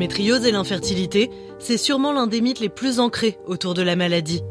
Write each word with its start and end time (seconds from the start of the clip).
L'endométriose 0.00 0.46
et 0.46 0.50
l'infertilité, 0.50 1.30
c'est 1.58 1.76
sûrement 1.76 2.10
l'un 2.10 2.26
des 2.26 2.40
mythes 2.40 2.60
les 2.60 2.70
plus 2.70 3.00
ancrés 3.00 3.36
autour 3.46 3.74
de 3.74 3.82
la 3.82 3.96
maladie. 3.96 4.42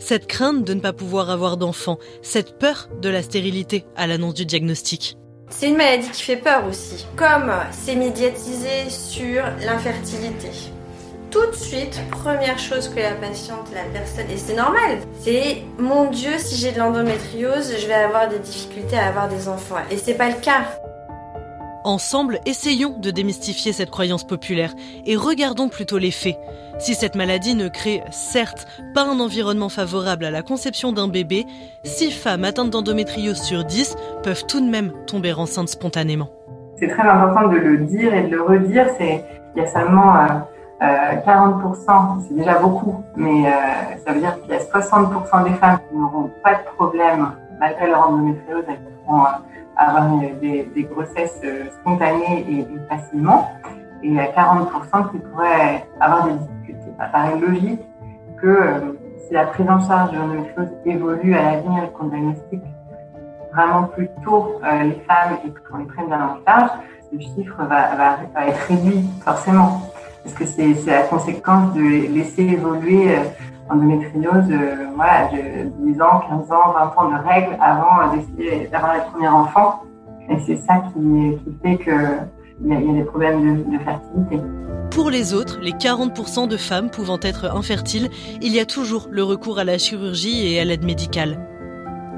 Cette 0.00 0.26
crainte 0.26 0.64
de 0.64 0.74
ne 0.74 0.80
pas 0.80 0.92
pouvoir 0.92 1.30
avoir 1.30 1.56
d'enfants, 1.56 2.00
cette 2.22 2.58
peur 2.58 2.88
de 3.00 3.08
la 3.08 3.22
stérilité 3.22 3.84
à 3.94 4.08
l'annonce 4.08 4.34
du 4.34 4.46
diagnostic. 4.46 5.16
C'est 5.48 5.68
une 5.68 5.76
maladie 5.76 6.10
qui 6.10 6.22
fait 6.22 6.38
peur 6.38 6.64
aussi, 6.68 7.06
comme 7.14 7.52
c'est 7.70 7.94
médiatisé 7.94 8.90
sur 8.90 9.44
l'infertilité. 9.64 10.50
Tout 11.30 11.46
de 11.46 11.54
suite, 11.54 12.00
première 12.10 12.58
chose 12.58 12.88
que 12.88 12.98
la 12.98 13.12
patiente, 13.12 13.68
la 13.72 13.84
personne, 13.96 14.28
et 14.28 14.36
c'est 14.36 14.56
normal, 14.56 14.98
c'est 15.20 15.58
mon 15.78 16.10
Dieu, 16.10 16.32
si 16.38 16.56
j'ai 16.56 16.72
de 16.72 16.80
l'endométriose, 16.80 17.76
je 17.78 17.86
vais 17.86 17.94
avoir 17.94 18.28
des 18.28 18.40
difficultés 18.40 18.98
à 18.98 19.06
avoir 19.06 19.28
des 19.28 19.46
enfants. 19.46 19.76
Et 19.92 19.96
c'est 19.96 20.14
pas 20.14 20.30
le 20.30 20.40
cas. 20.42 20.64
Ensemble, 21.84 22.40
essayons 22.44 22.94
de 22.98 23.10
démystifier 23.10 23.72
cette 23.72 23.90
croyance 23.90 24.24
populaire 24.24 24.74
et 25.06 25.16
regardons 25.16 25.70
plutôt 25.70 25.96
les 25.96 26.10
faits. 26.10 26.38
Si 26.78 26.94
cette 26.94 27.14
maladie 27.14 27.54
ne 27.54 27.68
crée, 27.68 28.02
certes, 28.10 28.66
pas 28.94 29.04
un 29.04 29.18
environnement 29.18 29.70
favorable 29.70 30.26
à 30.26 30.30
la 30.30 30.42
conception 30.42 30.92
d'un 30.92 31.08
bébé, 31.08 31.46
6 31.84 32.10
femmes 32.10 32.44
atteintes 32.44 32.70
d'endométriose 32.70 33.40
sur 33.40 33.64
10 33.64 33.96
peuvent 34.22 34.44
tout 34.46 34.60
de 34.60 34.70
même 34.70 34.92
tomber 35.06 35.32
enceintes 35.32 35.70
spontanément. 35.70 36.28
C'est 36.76 36.88
très 36.88 37.08
important 37.08 37.48
de 37.48 37.56
le 37.56 37.78
dire 37.78 38.12
et 38.12 38.24
de 38.24 38.36
le 38.36 38.42
redire. 38.42 38.86
C'est, 38.98 39.24
il 39.54 39.62
y 39.62 39.64
a 39.64 39.66
seulement 39.66 40.16
euh, 40.16 40.26
euh, 40.82 41.16
40%, 41.26 42.26
c'est 42.28 42.34
déjà 42.34 42.58
beaucoup, 42.58 43.02
mais 43.16 43.46
euh, 43.46 43.50
ça 44.04 44.12
veut 44.12 44.20
dire 44.20 44.38
qu'il 44.42 44.52
y 44.52 44.56
a 44.56 44.60
60% 44.60 45.44
des 45.44 45.54
femmes 45.58 45.78
qui 45.88 45.96
n'auront 45.96 46.30
pas 46.44 46.54
de 46.54 46.76
problème 46.76 47.32
malgré 47.58 47.86
leur 47.86 48.08
endométriose, 48.08 48.64
avoir 49.80 50.08
des, 50.40 50.88
grossesses 50.90 51.40
euh, 51.44 51.64
spontanées 51.80 52.46
et, 52.48 52.66
facilement, 52.88 53.50
et 54.02 54.08
il 54.08 54.14
y 54.14 54.20
a 54.20 54.26
40% 54.26 55.10
qui 55.10 55.18
pourraient 55.18 55.86
avoir 56.00 56.26
des 56.26 56.34
difficultés. 56.34 56.92
Ça 56.98 57.06
paraît 57.06 57.38
logique 57.38 57.80
que 58.40 58.46
euh, 58.46 58.80
si 59.26 59.34
la 59.34 59.46
prise 59.46 59.68
en 59.68 59.80
charge 59.80 60.12
de 60.12 60.18
l'endométriose 60.18 60.68
évolue 60.84 61.34
à 61.34 61.52
l'avenir 61.52 61.84
et 61.84 61.90
qu'on 61.90 62.08
diagnostique 62.08 62.62
vraiment 63.54 63.84
plus 63.84 64.08
tôt 64.24 64.60
euh, 64.64 64.82
les 64.84 65.00
femmes 65.08 65.38
et 65.44 65.50
qu'on 65.68 65.78
les 65.78 65.86
prenne 65.86 66.06
bien 66.06 66.36
en 66.36 66.44
charge, 66.46 66.70
ce 67.10 67.18
chiffre 67.18 67.64
va 67.64 68.18
être 68.46 68.60
réduit 68.68 69.04
forcément. 69.24 69.82
Parce 70.22 70.34
que 70.34 70.44
c'est 70.44 70.74
la 70.86 71.02
conséquence 71.02 71.72
de 71.74 71.80
laisser 72.14 72.42
évoluer 72.42 73.16
endométriose, 73.70 74.50
euh, 74.50 74.86
voilà, 74.96 75.28
10 75.78 76.02
ans, 76.02 76.20
15 76.28 76.52
ans, 76.52 76.72
20 76.74 77.02
ans 77.02 77.10
de 77.10 77.28
règles 77.28 77.56
avant 77.60 78.12
d'avoir 78.70 78.94
les 78.94 79.00
premiers 79.12 79.28
enfants. 79.28 79.82
Et 80.28 80.38
c'est 80.46 80.56
ça 80.56 80.82
qui, 80.92 81.38
fait 81.62 81.78
qu'il 81.78 82.68
y, 82.68 82.74
a 82.74 82.92
des 82.92 83.04
problèmes 83.04 83.64
de, 83.64 83.78
fertilité. 83.78 84.40
Pour 84.90 85.10
les 85.10 85.34
autres, 85.34 85.58
les 85.60 85.72
40% 85.72 86.48
de 86.48 86.56
femmes 86.56 86.90
pouvant 86.90 87.18
être 87.22 87.54
infertiles, 87.56 88.08
il 88.40 88.54
y 88.54 88.60
a 88.60 88.66
toujours 88.66 89.08
le 89.10 89.22
recours 89.22 89.58
à 89.58 89.64
la 89.64 89.78
chirurgie 89.78 90.52
et 90.52 90.60
à 90.60 90.64
l'aide 90.64 90.84
médicale. 90.84 91.38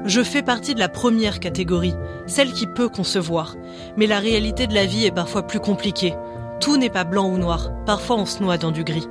Je 0.05 0.21
fais 0.21 0.41
partie 0.41 0.73
de 0.73 0.79
la 0.79 0.89
première 0.89 1.39
catégorie, 1.39 1.95
celle 2.25 2.51
qui 2.51 2.67
peut 2.67 2.89
concevoir. 2.89 3.55
Mais 3.95 4.05
la 4.05 4.19
réalité 4.19 4.67
de 4.67 4.73
la 4.73 4.85
vie 4.85 5.05
est 5.05 5.15
parfois 5.15 5.43
plus 5.43 5.59
compliquée. 5.59 6.13
Tout 6.59 6.77
n'est 6.77 6.89
pas 6.89 7.03
blanc 7.03 7.29
ou 7.29 7.37
noir, 7.37 7.71
parfois 7.85 8.17
on 8.17 8.25
se 8.25 8.43
noie 8.43 8.57
dans 8.57 8.71
du 8.71 8.83
gris. 8.83 9.07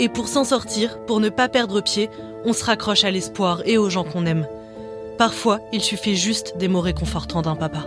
Et 0.00 0.08
pour 0.08 0.28
s'en 0.28 0.44
sortir, 0.44 0.98
pour 1.06 1.20
ne 1.20 1.28
pas 1.28 1.48
perdre 1.48 1.80
pied, 1.80 2.10
on 2.44 2.52
se 2.52 2.64
raccroche 2.64 3.04
à 3.04 3.10
l'espoir 3.10 3.62
et 3.66 3.78
aux 3.78 3.90
gens 3.90 4.04
qu'on 4.04 4.26
aime. 4.26 4.46
Parfois, 5.18 5.60
il 5.72 5.80
suffit 5.80 6.16
juste 6.16 6.56
des 6.58 6.68
mots 6.68 6.80
réconfortants 6.80 7.42
d'un 7.42 7.54
papa. 7.54 7.84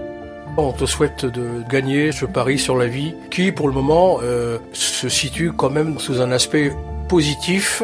On 0.57 0.71
te 0.71 0.85
souhaite 0.85 1.25
de 1.25 1.63
gagner 1.69 2.11
ce 2.13 2.25
pari 2.25 2.57
sur 2.57 2.77
la 2.77 2.87
vie 2.87 3.13
qui, 3.29 3.51
pour 3.51 3.67
le 3.67 3.73
moment, 3.73 4.19
euh, 4.23 4.57
se 4.71 5.09
situe 5.09 5.51
quand 5.51 5.69
même 5.69 5.99
sous 5.99 6.21
un 6.21 6.31
aspect 6.31 6.71
positif. 7.09 7.83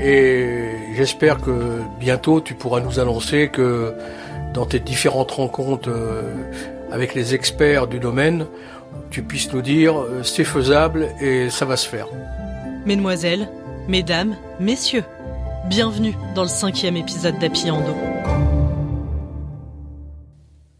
Et 0.00 0.70
j'espère 0.94 1.38
que 1.40 1.80
bientôt 2.00 2.40
tu 2.40 2.54
pourras 2.54 2.80
nous 2.80 2.98
annoncer 3.00 3.48
que 3.48 3.92
dans 4.54 4.64
tes 4.64 4.78
différentes 4.78 5.32
rencontres 5.32 5.90
euh, 5.90 6.22
avec 6.90 7.14
les 7.14 7.34
experts 7.34 7.88
du 7.88 7.98
domaine, 7.98 8.46
tu 9.10 9.22
puisses 9.22 9.52
nous 9.52 9.62
dire 9.62 10.00
euh, 10.00 10.22
c'est 10.22 10.44
faisable 10.44 11.08
et 11.20 11.50
ça 11.50 11.64
va 11.64 11.76
se 11.76 11.88
faire. 11.88 12.06
Mesdemoiselles, 12.88 13.50
mesdames, 13.86 14.34
messieurs, 14.60 15.04
bienvenue 15.68 16.14
dans 16.34 16.44
le 16.44 16.48
cinquième 16.48 16.96
épisode 16.96 17.38
d'Happy 17.38 17.70
Endo. 17.70 17.94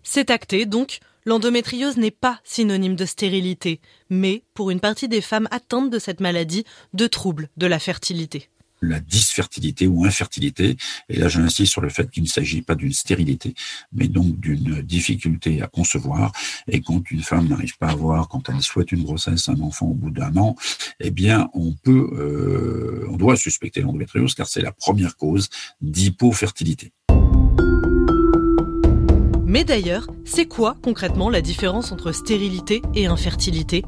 C'est 0.03 0.31
acté 0.31 0.65
donc, 0.65 1.01
l'endométriose 1.27 1.99
n'est 1.99 2.11
pas 2.11 2.41
synonyme 2.45 2.97
de 2.97 3.05
stérilité, 3.05 3.83
mais, 4.09 4.43
pour 4.55 4.71
une 4.71 4.81
partie 4.81 5.09
des 5.09 5.21
femmes 5.21 5.49
atteintes 5.51 5.91
de 5.91 5.99
cette 5.99 6.21
maladie, 6.21 6.65
de 6.95 7.07
troubles 7.07 7.51
de 7.59 7.67
la 7.67 7.79
fertilité 7.79 8.49
la 8.81 9.01
dysfertilité 9.01 9.87
ou 9.87 10.05
infertilité. 10.05 10.77
Et 11.09 11.17
là, 11.17 11.29
j'insiste 11.29 11.73
sur 11.73 11.81
le 11.81 11.89
fait 11.89 12.11
qu'il 12.11 12.23
ne 12.23 12.29
s'agit 12.29 12.63
pas 12.63 12.75
d'une 12.75 12.93
stérilité, 12.93 13.55
mais 13.93 14.09
donc 14.09 14.39
d'une 14.41 14.83
difficulté 14.83 15.63
à 15.63 15.67
concevoir. 15.67 16.33
Et 16.69 16.81
quand 16.81 17.11
une 17.11 17.23
femme 17.23 17.49
n'arrive 17.49 17.77
pas 17.79 17.89
à 17.89 17.93
avoir, 17.93 18.29
quand 18.29 18.49
elle 18.49 18.63
souhaite 18.63 18.93
une 18.93 19.05
grossesse, 19.05 19.49
un 19.49 19.61
enfant 19.61 19.87
au 19.87 19.95
bout 19.95 20.11
d'un 20.11 20.37
an, 20.37 20.57
eh 21.01 21.11
bien, 21.11 21.49
on 21.55 21.73
peut, 21.73 22.11
euh, 22.13 23.07
on 23.11 23.17
doit 23.17 23.37
suspecter 23.37 23.81
l'endométriose 23.81 24.35
car 24.35 24.47
c'est 24.47 24.63
la 24.63 24.73
première 24.73 25.17
cause 25.17 25.49
d'hypofertilité. 25.81 26.93
Mais 29.45 29.65
d'ailleurs, 29.65 30.07
c'est 30.25 30.47
quoi 30.47 30.77
concrètement 30.83 31.31
la 31.31 31.41
différence 31.41 31.91
entre 31.91 32.13
stérilité 32.13 32.83
et 32.95 33.07
infertilité? 33.07 33.83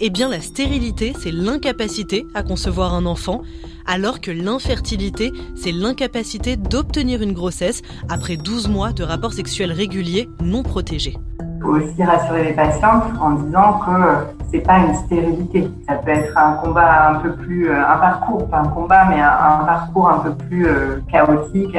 Eh 0.00 0.10
bien, 0.10 0.28
la 0.28 0.40
stérilité, 0.40 1.12
c'est 1.16 1.30
l'incapacité 1.30 2.26
à 2.34 2.42
concevoir 2.42 2.94
un 2.94 3.06
enfant, 3.06 3.42
alors 3.86 4.20
que 4.20 4.32
l'infertilité, 4.32 5.32
c'est 5.54 5.70
l'incapacité 5.70 6.56
d'obtenir 6.56 7.22
une 7.22 7.32
grossesse 7.32 7.80
après 8.08 8.36
12 8.36 8.68
mois 8.68 8.92
de 8.92 9.04
rapports 9.04 9.32
sexuels 9.32 9.70
réguliers 9.70 10.28
non 10.42 10.64
protégés. 10.64 11.16
Faut 11.62 11.76
aussi 11.76 12.02
rassurer 12.02 12.44
les 12.44 12.52
patientes 12.54 13.04
en 13.20 13.30
disant 13.34 13.80
que 13.86 14.50
c'est 14.50 14.60
pas 14.60 14.78
une 14.78 14.94
stérilité. 14.94 15.70
Ça 15.88 15.94
peut 15.94 16.10
être 16.10 16.36
un 16.36 16.54
combat 16.54 17.10
un 17.10 17.14
peu 17.20 17.32
plus, 17.36 17.70
euh, 17.70 17.80
un 17.80 17.96
parcours, 17.98 18.48
pas 18.48 18.58
un 18.58 18.68
combat, 18.68 19.04
mais 19.08 19.20
un, 19.20 19.64
parcours 19.64 20.08
un 20.08 20.18
peu 20.18 20.34
plus 20.34 20.66
euh, 20.66 21.00
chaotique 21.10 21.76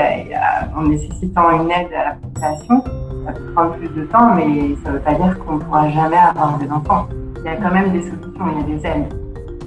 en 0.75 0.83
nécessitant 0.83 1.51
une 1.61 1.69
aide 1.69 1.93
à 1.93 2.05
la 2.05 2.15
procréation. 2.15 2.81
Ça 3.25 3.33
peut 3.33 3.51
prendre 3.53 3.71
plus 3.75 3.89
de 3.89 4.05
temps, 4.05 4.33
mais 4.35 4.75
ça 4.83 4.89
ne 4.91 4.95
veut 4.95 5.01
pas 5.01 5.13
dire 5.15 5.37
qu'on 5.39 5.55
ne 5.55 5.59
pourra 5.59 5.89
jamais 5.89 6.17
avoir 6.17 6.57
des 6.57 6.69
enfants. 6.71 7.07
Il 7.45 7.49
y 7.49 7.51
a 7.51 7.57
quand 7.57 7.71
même 7.71 7.91
des 7.91 8.01
solutions, 8.01 8.31
il 8.39 8.71
y 8.71 8.73
a 8.73 8.75
des 8.75 8.87
aides. 8.87 9.13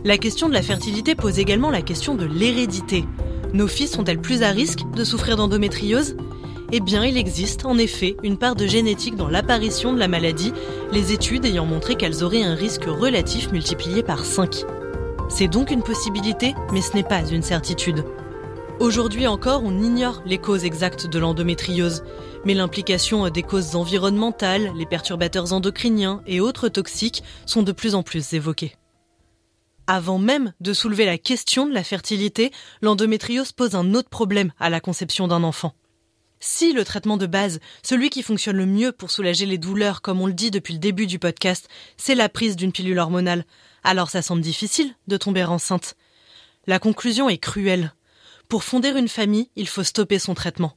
La 0.04 0.18
question 0.18 0.48
de 0.48 0.52
la 0.52 0.62
fertilité 0.62 1.14
pose 1.14 1.38
également 1.38 1.70
la 1.70 1.80
question 1.80 2.16
de 2.16 2.26
l'hérédité. 2.26 3.04
Nos 3.54 3.68
filles 3.68 3.86
sont-elles 3.86 4.18
plus 4.18 4.42
à 4.42 4.48
risque 4.48 4.80
de 4.96 5.04
souffrir 5.04 5.36
d'endométriose? 5.36 6.16
Eh 6.72 6.80
bien, 6.80 7.04
il 7.04 7.16
existe 7.16 7.64
en 7.66 7.78
effet 7.78 8.16
une 8.24 8.36
part 8.36 8.56
de 8.56 8.66
génétique 8.66 9.14
dans 9.14 9.28
l'apparition 9.28 9.92
de 9.92 9.98
la 10.00 10.08
maladie, 10.08 10.52
les 10.90 11.12
études 11.12 11.44
ayant 11.44 11.66
montré 11.66 11.94
qu'elles 11.94 12.24
auraient 12.24 12.42
un 12.42 12.56
risque 12.56 12.86
relatif 12.86 13.52
multiplié 13.52 14.02
par 14.02 14.24
5. 14.24 14.64
C'est 15.28 15.46
donc 15.48 15.70
une 15.70 15.82
possibilité, 15.82 16.56
mais 16.72 16.80
ce 16.80 16.96
n'est 16.96 17.04
pas 17.04 17.24
une 17.30 17.42
certitude. 17.42 18.02
Aujourd'hui 18.80 19.26
encore, 19.26 19.64
on 19.64 19.82
ignore 19.82 20.22
les 20.24 20.38
causes 20.38 20.64
exactes 20.64 21.08
de 21.08 21.18
l'endométriose, 21.18 22.04
mais 22.44 22.54
l'implication 22.54 23.28
des 23.28 23.42
causes 23.42 23.74
environnementales, 23.74 24.72
les 24.76 24.86
perturbateurs 24.86 25.52
endocriniens 25.52 26.22
et 26.28 26.38
autres 26.38 26.68
toxiques 26.68 27.24
sont 27.44 27.64
de 27.64 27.72
plus 27.72 27.96
en 27.96 28.04
plus 28.04 28.34
évoquées. 28.34 28.76
Avant 29.88 30.18
même 30.18 30.52
de 30.60 30.72
soulever 30.72 31.06
la 31.06 31.18
question 31.18 31.66
de 31.66 31.75
la 31.75 31.82
fertilité, 31.82 32.52
l'endométriose 32.80 33.50
pose 33.50 33.75
un 33.75 33.94
autre 33.94 34.10
problème 34.10 34.52
à 34.60 34.70
la 34.70 34.81
conception 34.81 35.26
d'un 35.26 35.42
enfant. 35.42 35.74
Si 36.38 36.72
le 36.72 36.84
traitement 36.84 37.16
de 37.16 37.26
base, 37.26 37.58
celui 37.82 38.10
qui 38.10 38.22
fonctionne 38.22 38.58
le 38.58 38.66
mieux 38.66 38.92
pour 38.92 39.10
soulager 39.10 39.44
les 39.44 39.58
douleurs, 39.58 40.02
comme 40.02 40.20
on 40.20 40.28
le 40.28 40.32
dit 40.32 40.52
depuis 40.52 40.74
le 40.74 40.78
début 40.78 41.08
du 41.08 41.19
podcast, 41.19 41.69
c'est 41.96 42.14
la 42.14 42.28
prise 42.28 42.54
d'une 42.54 42.70
pilule 42.70 43.00
hormonale, 43.00 43.44
alors 43.82 44.08
ça 44.08 44.22
semble 44.22 44.42
difficile 44.42 44.94
de 45.08 45.16
tomber 45.16 45.42
enceinte. 45.42 45.96
La 46.69 46.78
conclusion 46.78 47.28
est 47.28 47.38
cruelle. 47.38 47.92
Pour 48.48 48.64
fonder 48.64 48.88
une 48.96 49.08
famille, 49.08 49.50
il 49.56 49.68
faut 49.68 49.82
stopper 49.82 50.18
son 50.18 50.32
traitement. 50.32 50.74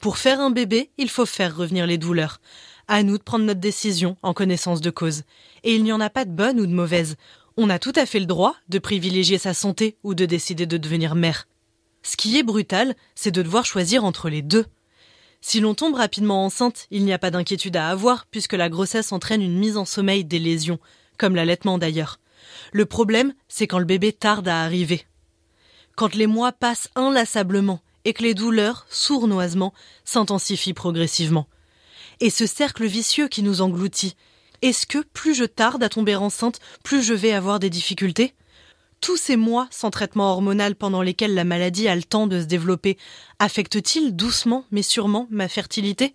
Pour 0.00 0.16
faire 0.16 0.40
un 0.40 0.50
bébé, 0.50 0.90
il 0.96 1.10
faut 1.10 1.26
faire 1.26 1.54
revenir 1.54 1.86
les 1.86 1.98
douleurs. 1.98 2.40
À 2.88 3.02
nous 3.02 3.18
de 3.18 3.22
prendre 3.22 3.44
notre 3.44 3.60
décision 3.60 4.16
en 4.22 4.32
connaissance 4.32 4.80
de 4.80 4.88
cause. 4.88 5.24
Et 5.62 5.74
il 5.74 5.84
n'y 5.84 5.92
en 5.92 6.00
a 6.00 6.08
pas 6.08 6.24
de 6.24 6.30
bonne 6.30 6.58
ou 6.58 6.66
de 6.66 6.72
mauvaise. 6.72 7.16
On 7.58 7.68
a 7.68 7.78
tout 7.78 7.92
à 7.94 8.06
fait 8.06 8.20
le 8.20 8.26
droit 8.26 8.56
de 8.70 8.78
privilégier 8.78 9.36
sa 9.36 9.52
santé 9.52 9.98
ou 10.02 10.14
de 10.14 10.24
décider 10.24 10.64
de 10.64 10.78
devenir 10.78 11.14
mère. 11.14 11.46
Ce 12.02 12.16
qui 12.16 12.38
est 12.38 12.42
brutal, 12.42 12.96
c'est 13.14 13.30
de 13.30 13.42
devoir 13.42 13.66
choisir 13.66 14.02
entre 14.02 14.30
les 14.30 14.40
deux. 14.40 14.64
Si 15.42 15.60
l'on 15.60 15.74
tombe 15.74 15.96
rapidement 15.96 16.46
enceinte, 16.46 16.86
il 16.90 17.04
n'y 17.04 17.12
a 17.12 17.18
pas 17.18 17.30
d'inquiétude 17.30 17.76
à 17.76 17.90
avoir 17.90 18.24
puisque 18.26 18.54
la 18.54 18.70
grossesse 18.70 19.12
entraîne 19.12 19.42
une 19.42 19.58
mise 19.58 19.76
en 19.76 19.84
sommeil 19.84 20.24
des 20.24 20.38
lésions, 20.38 20.78
comme 21.18 21.36
l'allaitement 21.36 21.76
d'ailleurs. 21.76 22.18
Le 22.72 22.86
problème, 22.86 23.34
c'est 23.48 23.66
quand 23.66 23.78
le 23.78 23.84
bébé 23.84 24.14
tarde 24.14 24.48
à 24.48 24.62
arriver. 24.62 25.04
Quand 26.00 26.14
les 26.14 26.26
mois 26.26 26.52
passent 26.52 26.88
inlassablement 26.94 27.82
et 28.06 28.14
que 28.14 28.22
les 28.22 28.32
douleurs, 28.32 28.86
sournoisement, 28.88 29.74
s'intensifient 30.06 30.72
progressivement. 30.72 31.46
Et 32.20 32.30
ce 32.30 32.46
cercle 32.46 32.86
vicieux 32.86 33.28
qui 33.28 33.42
nous 33.42 33.60
engloutit, 33.60 34.16
est-ce 34.62 34.86
que 34.86 35.04
plus 35.12 35.34
je 35.34 35.44
tarde 35.44 35.82
à 35.82 35.90
tomber 35.90 36.16
enceinte, 36.16 36.58
plus 36.82 37.02
je 37.02 37.12
vais 37.12 37.32
avoir 37.32 37.58
des 37.58 37.68
difficultés? 37.68 38.32
Tous 39.02 39.18
ces 39.18 39.36
mois 39.36 39.68
sans 39.70 39.90
traitement 39.90 40.32
hormonal 40.32 40.74
pendant 40.74 41.02
lesquels 41.02 41.34
la 41.34 41.44
maladie 41.44 41.86
a 41.86 41.94
le 41.94 42.02
temps 42.02 42.26
de 42.26 42.40
se 42.40 42.46
développer 42.46 42.96
affectent-ils 43.38 44.16
doucement 44.16 44.64
mais 44.70 44.82
sûrement 44.82 45.26
ma 45.28 45.48
fertilité? 45.48 46.14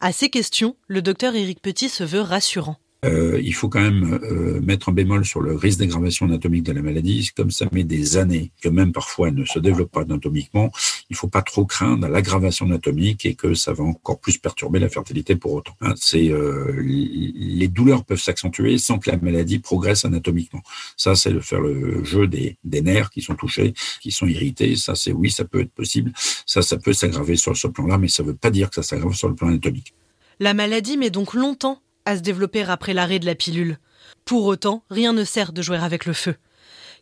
À 0.00 0.12
ces 0.12 0.30
questions, 0.30 0.76
le 0.86 1.02
docteur 1.02 1.34
Éric 1.34 1.60
Petit 1.60 1.88
se 1.88 2.04
veut 2.04 2.20
rassurant. 2.20 2.76
Euh, 3.04 3.40
il 3.42 3.52
faut 3.52 3.68
quand 3.68 3.80
même 3.80 4.20
euh, 4.22 4.60
mettre 4.60 4.88
un 4.88 4.92
bémol 4.92 5.24
sur 5.24 5.40
le 5.40 5.56
risque 5.56 5.80
d'aggravation 5.80 6.26
anatomique 6.26 6.62
de 6.62 6.72
la 6.72 6.82
maladie. 6.82 7.30
Comme 7.36 7.50
ça 7.50 7.66
met 7.72 7.82
des 7.82 8.16
années, 8.16 8.52
que 8.62 8.68
même 8.68 8.92
parfois 8.92 9.28
elle 9.28 9.34
ne 9.34 9.44
se 9.44 9.58
développe 9.58 9.90
pas 9.90 10.02
anatomiquement, 10.02 10.70
il 11.10 11.16
faut 11.16 11.28
pas 11.28 11.42
trop 11.42 11.64
craindre 11.66 12.06
l'aggravation 12.06 12.66
anatomique 12.66 13.26
et 13.26 13.34
que 13.34 13.54
ça 13.54 13.72
va 13.72 13.82
encore 13.82 14.20
plus 14.20 14.38
perturber 14.38 14.78
la 14.78 14.88
fertilité 14.88 15.34
pour 15.34 15.52
autant. 15.52 15.74
Hein, 15.80 15.94
c'est 15.96 16.30
euh, 16.30 16.80
les 16.80 17.68
douleurs 17.68 18.04
peuvent 18.04 18.20
s'accentuer 18.20 18.78
sans 18.78 18.98
que 18.98 19.10
la 19.10 19.16
maladie 19.16 19.58
progresse 19.58 20.04
anatomiquement. 20.04 20.62
Ça, 20.96 21.16
c'est 21.16 21.32
de 21.32 21.40
faire 21.40 21.60
le 21.60 22.04
jeu 22.04 22.28
des, 22.28 22.56
des 22.62 22.82
nerfs 22.82 23.10
qui 23.10 23.20
sont 23.20 23.34
touchés, 23.34 23.74
qui 24.00 24.12
sont 24.12 24.26
irrités. 24.28 24.76
Ça, 24.76 24.94
c'est 24.94 25.12
oui, 25.12 25.30
ça 25.30 25.44
peut 25.44 25.60
être 25.60 25.72
possible. 25.72 26.12
Ça, 26.46 26.62
ça 26.62 26.76
peut 26.76 26.92
s'aggraver 26.92 27.36
sur 27.36 27.56
ce 27.56 27.66
plan-là, 27.66 27.98
mais 27.98 28.08
ça 28.08 28.22
ne 28.22 28.28
veut 28.28 28.36
pas 28.36 28.50
dire 28.50 28.68
que 28.68 28.76
ça 28.76 28.82
s'aggrave 28.82 29.14
sur 29.14 29.28
le 29.28 29.34
plan 29.34 29.48
anatomique. 29.48 29.94
La 30.38 30.54
maladie 30.54 30.96
met 30.96 31.10
donc 31.10 31.34
longtemps 31.34 31.80
à 32.04 32.16
se 32.16 32.22
développer 32.22 32.62
après 32.62 32.94
l'arrêt 32.94 33.18
de 33.18 33.26
la 33.26 33.34
pilule. 33.34 33.78
Pour 34.24 34.46
autant, 34.46 34.84
rien 34.90 35.12
ne 35.12 35.24
sert 35.24 35.52
de 35.52 35.62
jouer 35.62 35.78
avec 35.78 36.06
le 36.06 36.12
feu. 36.12 36.36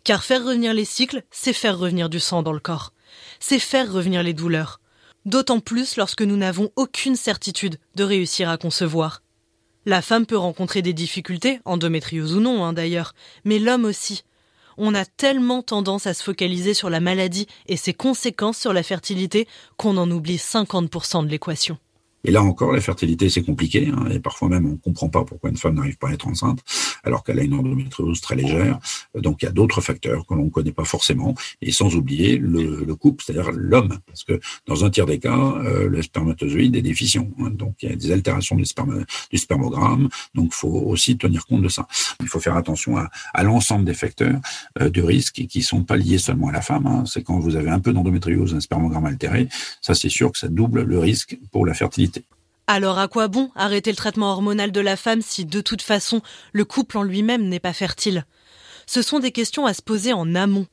Car 0.05 0.25
faire 0.25 0.45
revenir 0.45 0.73
les 0.73 0.85
cycles, 0.85 1.23
c'est 1.31 1.53
faire 1.53 1.79
revenir 1.79 2.09
du 2.09 2.21
sang 2.21 2.43
dans 2.43 2.53
le 2.53 2.61
corps. 2.61 2.93
C'est 3.39 3.59
faire 3.59 3.93
revenir 3.93 4.23
les 4.23 4.35
douleurs. 4.35 4.81
D'autant 5.27 5.61
plus 5.61 5.97
lorsque 5.97 6.23
nous 6.23 6.37
n'avons 6.37 6.71
aucune 6.77 7.17
certitude 7.17 7.79
de 7.95 8.05
réussir 8.05 8.49
à 8.49 8.57
concevoir. 8.57 9.23
La 9.87 10.03
femme 10.03 10.27
peut 10.27 10.37
rencontrer 10.37 10.83
des 10.83 10.93
difficultés, 10.93 11.61
endométriose 11.65 12.35
ou 12.35 12.41
non 12.41 12.65
hein, 12.65 12.73
d'ailleurs, 12.73 13.15
mais 13.45 13.59
l'homme 13.59 13.85
aussi. 13.85 14.25
On 14.77 14.95
a 14.95 15.05
tellement 15.05 15.63
tendance 15.63 16.07
à 16.07 16.15
se 16.15 16.23
focaliser 16.23 16.73
sur 16.75 16.89
la 16.89 17.01
maladie 17.01 17.47
et 17.67 17.77
ses 17.77 17.93
conséquences 17.93 18.59
sur 18.59 18.73
la 18.73 18.83
fertilité 18.83 19.47
qu'on 19.77 19.97
en 19.99 20.11
oublie 20.11 20.37
50% 20.37 21.25
de 21.25 21.31
l'équation. 21.31 21.79
Et 22.25 22.31
là 22.31 22.43
encore, 22.43 22.73
la 22.73 22.81
fertilité, 22.81 23.29
c'est 23.31 23.43
compliqué. 23.43 23.89
Hein, 23.89 24.09
et 24.11 24.21
parfois 24.21 24.49
même, 24.49 24.67
on 24.67 24.73
ne 24.73 24.77
comprend 24.77 25.09
pas 25.09 25.25
pourquoi 25.25 25.51
une 25.51 25.57
femme 25.57 25.75
n'arrive 25.75 25.99
pas 25.99 26.09
à 26.09 26.13
être 26.13 26.29
enceinte, 26.29 26.61
alors 27.05 27.25
qu'elle 27.25 27.39
a 27.39 27.43
une 27.43 27.55
endométriose 27.55 28.21
très 28.21 28.37
légère. 28.37 28.79
Donc, 29.15 29.43
il 29.43 29.47
y 29.47 29.49
a 29.49 29.53
d'autres 29.53 29.81
facteurs 29.81 30.27
que 30.27 30.35
l'on 30.35 30.45
ne 30.45 30.51
connaît 30.51 30.73
pas 30.73 30.85
forcément. 30.85 31.35
Et 31.63 31.73
sans 31.73 31.95
oublier 31.97 32.37
le, 32.39 32.85
le 32.85 32.95
couple, 32.95 33.25
c'est-à-dire 33.25 33.51
l'homme. 33.53 33.99
Parce 34.07 34.25
que 34.25 34.41
dans 34.67 34.85
un 34.85 34.91
tiers 34.91 35.07
des 35.07 35.19
cas, 35.19 35.55
euh, 35.65 35.89
le 35.89 36.03
spermatozoïde 36.03 36.77
est 36.77 36.83
déficient. 36.83 37.29
Hein, 37.41 37.51
donc, 37.51 37.77
il 37.83 37.91
y 37.91 37.93
a 37.93 37.97
des 37.97 38.13
altérations 38.13 38.57
du, 38.57 38.65
spermogramme. 38.65 40.09
Donc, 40.35 40.51
il 40.53 40.57
faut 40.57 40.69
aussi 40.69 41.17
tenir 41.17 41.47
compte 41.47 41.63
de 41.63 41.69
ça. 41.69 41.87
Il 42.21 42.29
faut 42.29 42.41
faire 42.41 42.57
attention 42.57 42.97
à, 42.97 43.09
à 43.35 43.43
l'ensemble 43.43 43.85
des 43.85 43.95
facteurs 43.95 44.41
euh, 44.81 44.91
de 44.91 45.03
risque 45.03 45.47
qui 45.47 45.59
ne 45.59 45.65
sont 45.65 45.85
pas 45.85 45.97
liés 45.97 46.19
seulement 46.19 46.49
à 46.49 46.53
la 46.53 46.63
femme. 46.63 46.87
Hein. 46.87 47.05
C'est 47.07 47.23
quand 47.23 47.39
vous 47.39 47.57
avez 47.57 47.71
un 47.71 47.81
peu 47.81 47.93
d'endométriose, 47.93 48.55
un 48.55 48.61
spermogramme 48.61 49.07
altéré, 49.07 49.49
ça 49.81 49.95
c'est 49.95 50.09
sûr 50.09 50.33
que 50.33 50.39
ça 50.39 50.49
double 50.49 50.83
le 50.83 50.99
risque 50.99 51.39
pour 51.51 51.67
la 51.67 51.75
fertilité 51.75 52.25
alors 52.71 52.99
à 52.99 53.09
quoi 53.09 53.27
bon 53.27 53.51
arrêter 53.57 53.91
le 53.91 53.97
traitement 53.97 54.31
hormonal 54.31 54.71
de 54.71 54.81
la 54.81 54.97
femme 54.97 55.23
si 55.23 55.45
de 55.45 55.61
toute 55.61 55.83
façon 55.83 56.21
le 56.53 56.65
couple 56.65 56.99
en 56.99 57.03
lui-même 57.03 57.49
n'est 57.49 57.61
pas 57.61 57.73
fertile? 57.73 58.25
Ce 58.87 59.03
sont 59.03 59.19
des 59.19 59.33
questions 59.33 59.67
à 59.67 59.75
se 59.75 59.83
poser 59.83 60.13
en 60.13 60.35
amont. 60.35 60.67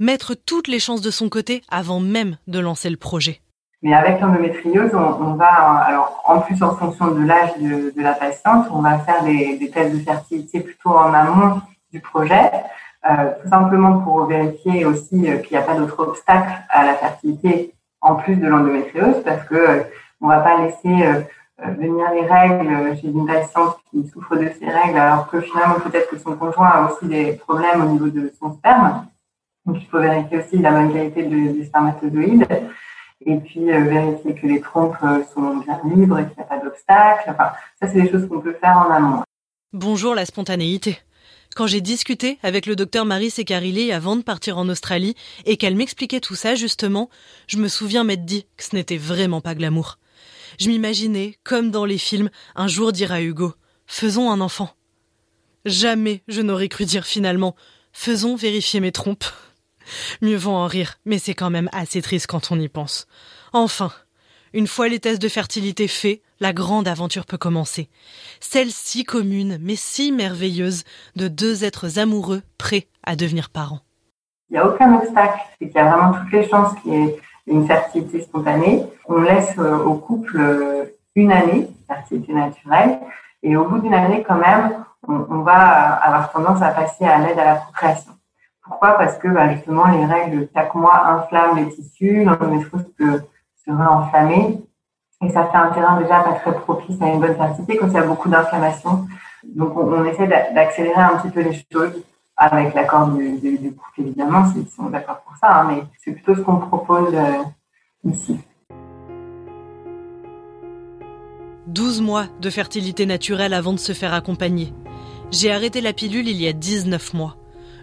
Mettre 0.00 0.34
toutes 0.34 0.66
les 0.66 0.80
chances 0.80 1.00
de 1.00 1.12
son 1.12 1.28
côté 1.28 1.62
avant 1.70 2.00
même 2.00 2.36
de 2.48 2.58
lancer 2.58 2.90
le 2.90 2.96
projet. 2.96 3.40
Mais 3.82 3.94
avec 3.94 4.20
l'endométriose, 4.20 4.90
on, 4.94 5.34
va, 5.34 5.46
alors 5.46 6.22
en 6.26 6.40
plus 6.40 6.60
en 6.62 6.74
fonction 6.74 7.12
de 7.12 7.24
l'âge 7.24 7.50
de, 7.60 7.92
la 8.02 8.14
patiente, 8.14 8.66
on 8.72 8.80
va 8.80 8.98
faire 8.98 9.22
des, 9.22 9.70
tests 9.72 9.94
de 9.94 10.00
fertilité 10.00 10.60
plutôt 10.60 10.90
en 10.90 11.12
amont 11.12 11.60
du 11.92 12.00
projet, 12.00 12.50
euh, 13.08 13.30
tout 13.42 13.48
simplement 13.48 13.98
pour 13.98 14.26
vérifier 14.26 14.84
aussi 14.86 15.30
euh, 15.30 15.36
qu'il 15.38 15.56
n'y 15.56 15.62
a 15.62 15.66
pas 15.66 15.76
d'autres 15.76 16.00
obstacles 16.00 16.52
à 16.70 16.84
la 16.84 16.94
fertilité 16.94 17.74
en 18.00 18.16
plus 18.16 18.36
de 18.36 18.46
l'endométriose, 18.46 19.22
parce 19.24 19.44
que 19.46 19.54
euh, 19.54 19.82
on 20.20 20.28
va 20.28 20.40
pas 20.40 20.58
laisser 20.62 21.06
euh, 21.06 21.20
venir 21.58 22.10
les 22.12 22.26
règles 22.26 22.96
chez 23.00 23.08
une 23.08 23.26
patiente 23.26 23.78
qui 23.90 24.08
souffre 24.08 24.36
de 24.36 24.50
ces 24.58 24.66
règles, 24.66 24.98
alors 24.98 25.28
que 25.28 25.40
finalement 25.40 25.80
peut-être 25.80 26.10
que 26.10 26.18
son 26.18 26.36
conjoint 26.36 26.68
a 26.68 26.90
aussi 26.90 27.06
des 27.06 27.32
problèmes 27.32 27.82
au 27.82 27.92
niveau 27.92 28.08
de 28.08 28.32
son 28.38 28.52
sperme. 28.54 29.06
Donc 29.66 29.76
il 29.80 29.86
faut 29.86 30.00
vérifier 30.00 30.38
aussi 30.38 30.58
la 30.58 30.72
bonne 30.72 30.92
qualité 30.92 31.22
des 31.22 31.64
spermatozoïdes 31.64 32.46
et 33.26 33.36
puis 33.36 33.70
euh, 33.70 33.84
vérifier 33.84 34.34
que 34.34 34.46
les 34.46 34.60
trompes 34.60 34.96
sont 35.32 35.56
bien 35.58 35.80
libres 35.84 36.18
et 36.18 36.26
qu'il 36.26 36.36
n'y 36.36 36.42
a 36.42 36.46
pas 36.46 36.58
d'obstacles. 36.58 37.30
Enfin, 37.30 37.52
ça 37.80 37.88
c'est 37.88 38.02
des 38.02 38.10
choses 38.10 38.28
qu'on 38.28 38.40
peut 38.40 38.56
faire 38.60 38.76
en 38.76 38.90
amont. 38.90 39.22
Bonjour 39.72 40.14
la 40.14 40.26
spontanéité. 40.26 40.98
Quand 41.56 41.66
j'ai 41.68 41.80
discuté 41.80 42.38
avec 42.42 42.66
le 42.66 42.74
docteur 42.74 43.04
Marie 43.04 43.30
Secarilli 43.30 43.92
avant 43.92 44.16
de 44.16 44.22
partir 44.22 44.58
en 44.58 44.68
Australie 44.68 45.14
et 45.46 45.56
qu'elle 45.56 45.76
m'expliquait 45.76 46.20
tout 46.20 46.34
ça 46.34 46.56
justement, 46.56 47.08
je 47.46 47.58
me 47.58 47.68
souviens 47.68 48.02
m'être 48.02 48.24
dit 48.24 48.46
que 48.56 48.64
ce 48.64 48.74
n'était 48.74 48.96
vraiment 48.96 49.40
pas 49.40 49.54
glamour. 49.54 49.98
Je 50.58 50.68
m'imaginais, 50.68 51.36
comme 51.44 51.70
dans 51.70 51.84
les 51.84 51.98
films, 51.98 52.30
un 52.54 52.68
jour 52.68 52.92
dire 52.92 53.12
à 53.12 53.22
Hugo 53.22 53.54
Faisons 53.86 54.30
un 54.30 54.40
enfant. 54.40 54.70
Jamais 55.64 56.22
je 56.28 56.42
n'aurais 56.42 56.68
cru 56.68 56.84
dire 56.84 57.04
finalement 57.04 57.54
Faisons 57.92 58.36
vérifier 58.36 58.80
mes 58.80 58.92
trompes. 58.92 59.24
Mieux 60.22 60.36
vaut 60.36 60.52
en 60.52 60.66
rire, 60.66 60.94
mais 61.04 61.18
c'est 61.18 61.34
quand 61.34 61.50
même 61.50 61.68
assez 61.72 62.02
triste 62.02 62.26
quand 62.26 62.50
on 62.50 62.58
y 62.58 62.68
pense. 62.68 63.06
Enfin, 63.52 63.92
une 64.52 64.66
fois 64.66 64.88
les 64.88 65.00
tests 65.00 65.20
de 65.20 65.28
fertilité 65.28 65.88
faits, 65.88 66.22
la 66.40 66.52
grande 66.52 66.88
aventure 66.88 67.26
peut 67.26 67.38
commencer. 67.38 67.88
Celle 68.40 68.70
si 68.70 69.04
commune, 69.04 69.58
mais 69.60 69.76
si 69.76 70.12
merveilleuse, 70.12 70.84
de 71.16 71.28
deux 71.28 71.64
êtres 71.64 71.98
amoureux 71.98 72.42
prêts 72.58 72.88
à 73.02 73.16
devenir 73.16 73.50
parents. 73.50 73.80
Il 74.50 74.54
n'y 74.54 74.58
a 74.58 74.66
aucun 74.66 74.94
obstacle, 74.94 75.40
c'est 75.58 75.68
qu'il 75.68 75.76
y 75.76 75.78
a 75.78 75.90
vraiment 75.90 76.18
toutes 76.18 76.32
les 76.32 76.48
chances 76.48 76.80
qu'il 76.82 76.92
y 76.92 76.96
ait 76.96 77.20
une 77.46 77.66
fertilité 77.66 78.22
spontanée. 78.22 78.84
On 79.06 79.20
laisse 79.20 79.54
euh, 79.58 79.78
au 79.84 79.94
couple 79.94 80.38
euh, 80.38 80.84
une 81.14 81.32
année, 81.32 81.68
fertilité 81.86 82.32
naturelle, 82.32 82.98
et 83.42 83.56
au 83.56 83.64
bout 83.64 83.78
d'une 83.78 83.94
année, 83.94 84.24
quand 84.26 84.36
même, 84.36 84.84
on, 85.06 85.42
va 85.42 85.52
avoir 85.52 86.32
tendance 86.32 86.62
à 86.62 86.70
passer 86.70 87.04
à 87.04 87.18
l'aide 87.18 87.38
à 87.38 87.44
la 87.44 87.54
procréation. 87.56 88.12
Pourquoi? 88.62 88.92
Parce 88.92 89.18
que 89.18 89.28
bah, 89.28 89.52
justement, 89.52 89.86
les 89.88 90.06
règles 90.06 90.48
chaque 90.54 90.74
mois 90.74 91.06
inflamment 91.08 91.54
les 91.56 91.68
tissus, 91.68 92.24
l'endométriose 92.24 92.86
peut 92.98 93.20
se 93.64 93.70
réenflammer, 93.70 94.60
et 95.22 95.28
ça 95.30 95.44
fait 95.44 95.58
un 95.58 95.70
terrain 95.70 96.00
déjà 96.00 96.20
pas 96.20 96.32
très 96.32 96.52
propice 96.52 97.00
à 97.02 97.06
une 97.06 97.20
bonne 97.20 97.36
fertilité 97.36 97.76
quand 97.76 97.88
il 97.88 97.94
y 97.94 97.98
a 97.98 98.02
beaucoup 98.02 98.30
d'inflammation. 98.30 99.06
Donc, 99.44 99.76
on, 99.76 99.92
on 99.92 100.04
essaie 100.06 100.26
d'accélérer 100.26 101.00
un 101.00 101.18
petit 101.18 101.30
peu 101.30 101.42
les 101.42 101.52
choses 101.70 102.02
avec 102.36 102.74
l'accord 102.74 103.08
du, 103.08 103.38
couple, 103.72 104.00
évidemment, 104.00 104.50
s'ils 104.52 104.68
sont 104.68 104.90
d'accord 104.90 105.20
pour 105.22 105.36
ça, 105.36 105.60
hein, 105.60 105.66
mais 105.68 105.84
c'est 106.02 106.12
plutôt 106.12 106.34
ce 106.34 106.40
qu'on 106.40 106.58
propose 106.58 107.14
euh, 107.14 107.42
ici. 108.04 108.38
12 111.68 112.02
mois 112.02 112.26
de 112.40 112.50
fertilité 112.50 113.06
naturelle 113.06 113.54
avant 113.54 113.72
de 113.72 113.78
se 113.78 113.92
faire 113.92 114.12
accompagner. 114.12 114.72
J'ai 115.30 115.50
arrêté 115.50 115.80
la 115.80 115.92
pilule 115.92 116.28
il 116.28 116.40
y 116.40 116.46
a 116.46 116.52
19 116.52 117.14
mois. 117.14 117.36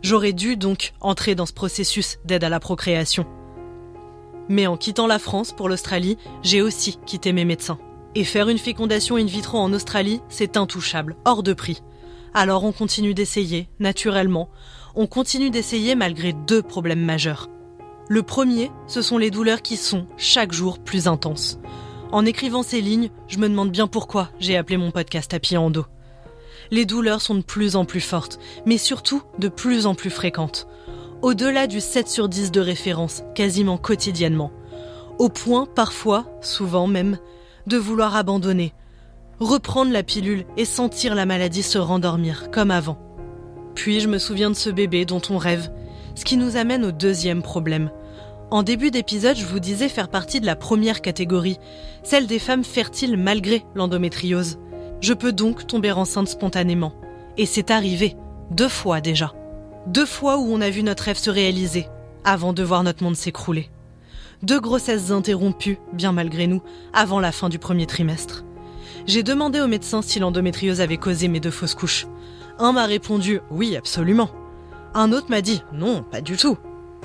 J'aurais 0.03 0.33
dû 0.33 0.55
donc 0.55 0.93
entrer 0.99 1.35
dans 1.35 1.45
ce 1.45 1.53
processus 1.53 2.19
d'aide 2.25 2.43
à 2.43 2.49
la 2.49 2.59
procréation. 2.59 3.25
Mais 4.49 4.67
en 4.67 4.77
quittant 4.77 5.07
la 5.07 5.19
France 5.19 5.51
pour 5.51 5.69
l'Australie, 5.69 6.17
j'ai 6.43 6.61
aussi 6.61 6.99
quitté 7.05 7.33
mes 7.33 7.45
médecins. 7.45 7.79
Et 8.15 8.23
faire 8.23 8.49
une 8.49 8.57
fécondation 8.57 9.15
in 9.15 9.25
vitro 9.25 9.57
en 9.57 9.71
Australie, 9.73 10.21
c'est 10.27 10.57
intouchable, 10.57 11.15
hors 11.25 11.43
de 11.43 11.53
prix. 11.53 11.81
Alors 12.33 12.63
on 12.63 12.71
continue 12.71 13.13
d'essayer, 13.13 13.67
naturellement. 13.79 14.49
On 14.95 15.05
continue 15.05 15.49
d'essayer 15.49 15.95
malgré 15.95 16.31
deux 16.31 16.61
problèmes 16.61 17.03
majeurs. 17.03 17.49
Le 18.07 18.23
premier, 18.23 18.71
ce 18.87 19.01
sont 19.01 19.17
les 19.17 19.31
douleurs 19.31 19.61
qui 19.61 19.75
sont, 19.75 20.07
chaque 20.17 20.53
jour, 20.53 20.79
plus 20.79 21.07
intenses. 21.07 21.59
En 22.11 22.25
écrivant 22.25 22.63
ces 22.63 22.81
lignes, 22.81 23.09
je 23.27 23.37
me 23.37 23.49
demande 23.49 23.71
bien 23.71 23.87
pourquoi 23.87 24.29
j'ai 24.39 24.55
appelé 24.55 24.77
mon 24.77 24.91
podcast 24.91 25.31
Tapis 25.31 25.57
en 25.57 25.69
dos. 25.69 25.85
Les 26.71 26.85
douleurs 26.85 27.21
sont 27.21 27.35
de 27.35 27.41
plus 27.41 27.75
en 27.75 27.83
plus 27.83 28.01
fortes, 28.01 28.39
mais 28.65 28.77
surtout 28.77 29.23
de 29.39 29.49
plus 29.49 29.85
en 29.85 29.95
plus 29.95 30.09
fréquentes. 30.09 30.67
Au-delà 31.21 31.67
du 31.67 31.81
7 31.81 32.07
sur 32.07 32.29
10 32.29 32.51
de 32.51 32.61
référence, 32.61 33.23
quasiment 33.35 33.77
quotidiennement. 33.77 34.51
Au 35.19 35.29
point, 35.29 35.65
parfois, 35.65 36.25
souvent 36.41 36.87
même, 36.87 37.17
de 37.67 37.77
vouloir 37.77 38.15
abandonner, 38.15 38.73
reprendre 39.41 39.91
la 39.91 40.03
pilule 40.03 40.45
et 40.55 40.65
sentir 40.65 41.15
la 41.15 41.25
maladie 41.25 41.63
se 41.63 41.79
rendormir 41.79 42.51
comme 42.51 42.71
avant. 42.71 42.99
Puis 43.73 43.99
je 43.99 44.07
me 44.07 44.19
souviens 44.19 44.51
de 44.51 44.55
ce 44.55 44.69
bébé 44.69 45.03
dont 45.05 45.21
on 45.29 45.37
rêve, 45.37 45.71
ce 46.15 46.25
qui 46.25 46.37
nous 46.37 46.57
amène 46.57 46.85
au 46.85 46.91
deuxième 46.91 47.41
problème. 47.41 47.89
En 48.51 48.63
début 48.63 48.91
d'épisode, 48.91 49.37
je 49.37 49.45
vous 49.45 49.59
disais 49.59 49.89
faire 49.89 50.09
partie 50.09 50.41
de 50.41 50.45
la 50.45 50.55
première 50.55 51.01
catégorie, 51.01 51.57
celle 52.03 52.27
des 52.27 52.37
femmes 52.37 52.63
fertiles 52.63 53.17
malgré 53.17 53.63
l'endométriose. 53.73 54.59
Je 54.99 55.13
peux 55.13 55.31
donc 55.31 55.65
tomber 55.65 55.91
enceinte 55.91 56.27
spontanément. 56.27 56.93
Et 57.37 57.45
c'est 57.45 57.71
arrivé, 57.71 58.17
deux 58.51 58.69
fois 58.69 59.01
déjà. 59.01 59.33
Deux 59.87 60.05
fois 60.05 60.37
où 60.37 60.51
on 60.51 60.61
a 60.61 60.69
vu 60.69 60.83
notre 60.83 61.03
rêve 61.03 61.17
se 61.17 61.31
réaliser, 61.31 61.87
avant 62.23 62.53
de 62.53 62.61
voir 62.61 62.83
notre 62.83 63.03
monde 63.03 63.15
s'écrouler. 63.15 63.71
Deux 64.43 64.59
grossesses 64.59 65.11
interrompues, 65.11 65.79
bien 65.93 66.11
malgré 66.11 66.45
nous, 66.45 66.61
avant 66.93 67.19
la 67.19 67.31
fin 67.31 67.49
du 67.49 67.57
premier 67.57 67.87
trimestre. 67.87 68.43
J'ai 69.07 69.23
demandé 69.23 69.59
au 69.59 69.67
médecin 69.67 70.01
si 70.01 70.19
l'endométriose 70.19 70.81
avait 70.81 70.97
causé 70.97 71.27
mes 71.27 71.39
deux 71.39 71.51
fausses 71.51 71.75
couches. 71.75 72.07
Un 72.59 72.73
m'a 72.73 72.85
répondu 72.85 73.39
oui, 73.49 73.75
absolument. 73.75 74.29
Un 74.93 75.11
autre 75.11 75.27
m'a 75.29 75.41
dit 75.41 75.63
non, 75.73 76.03
pas 76.03 76.21
du 76.21 76.37
tout. 76.37 76.57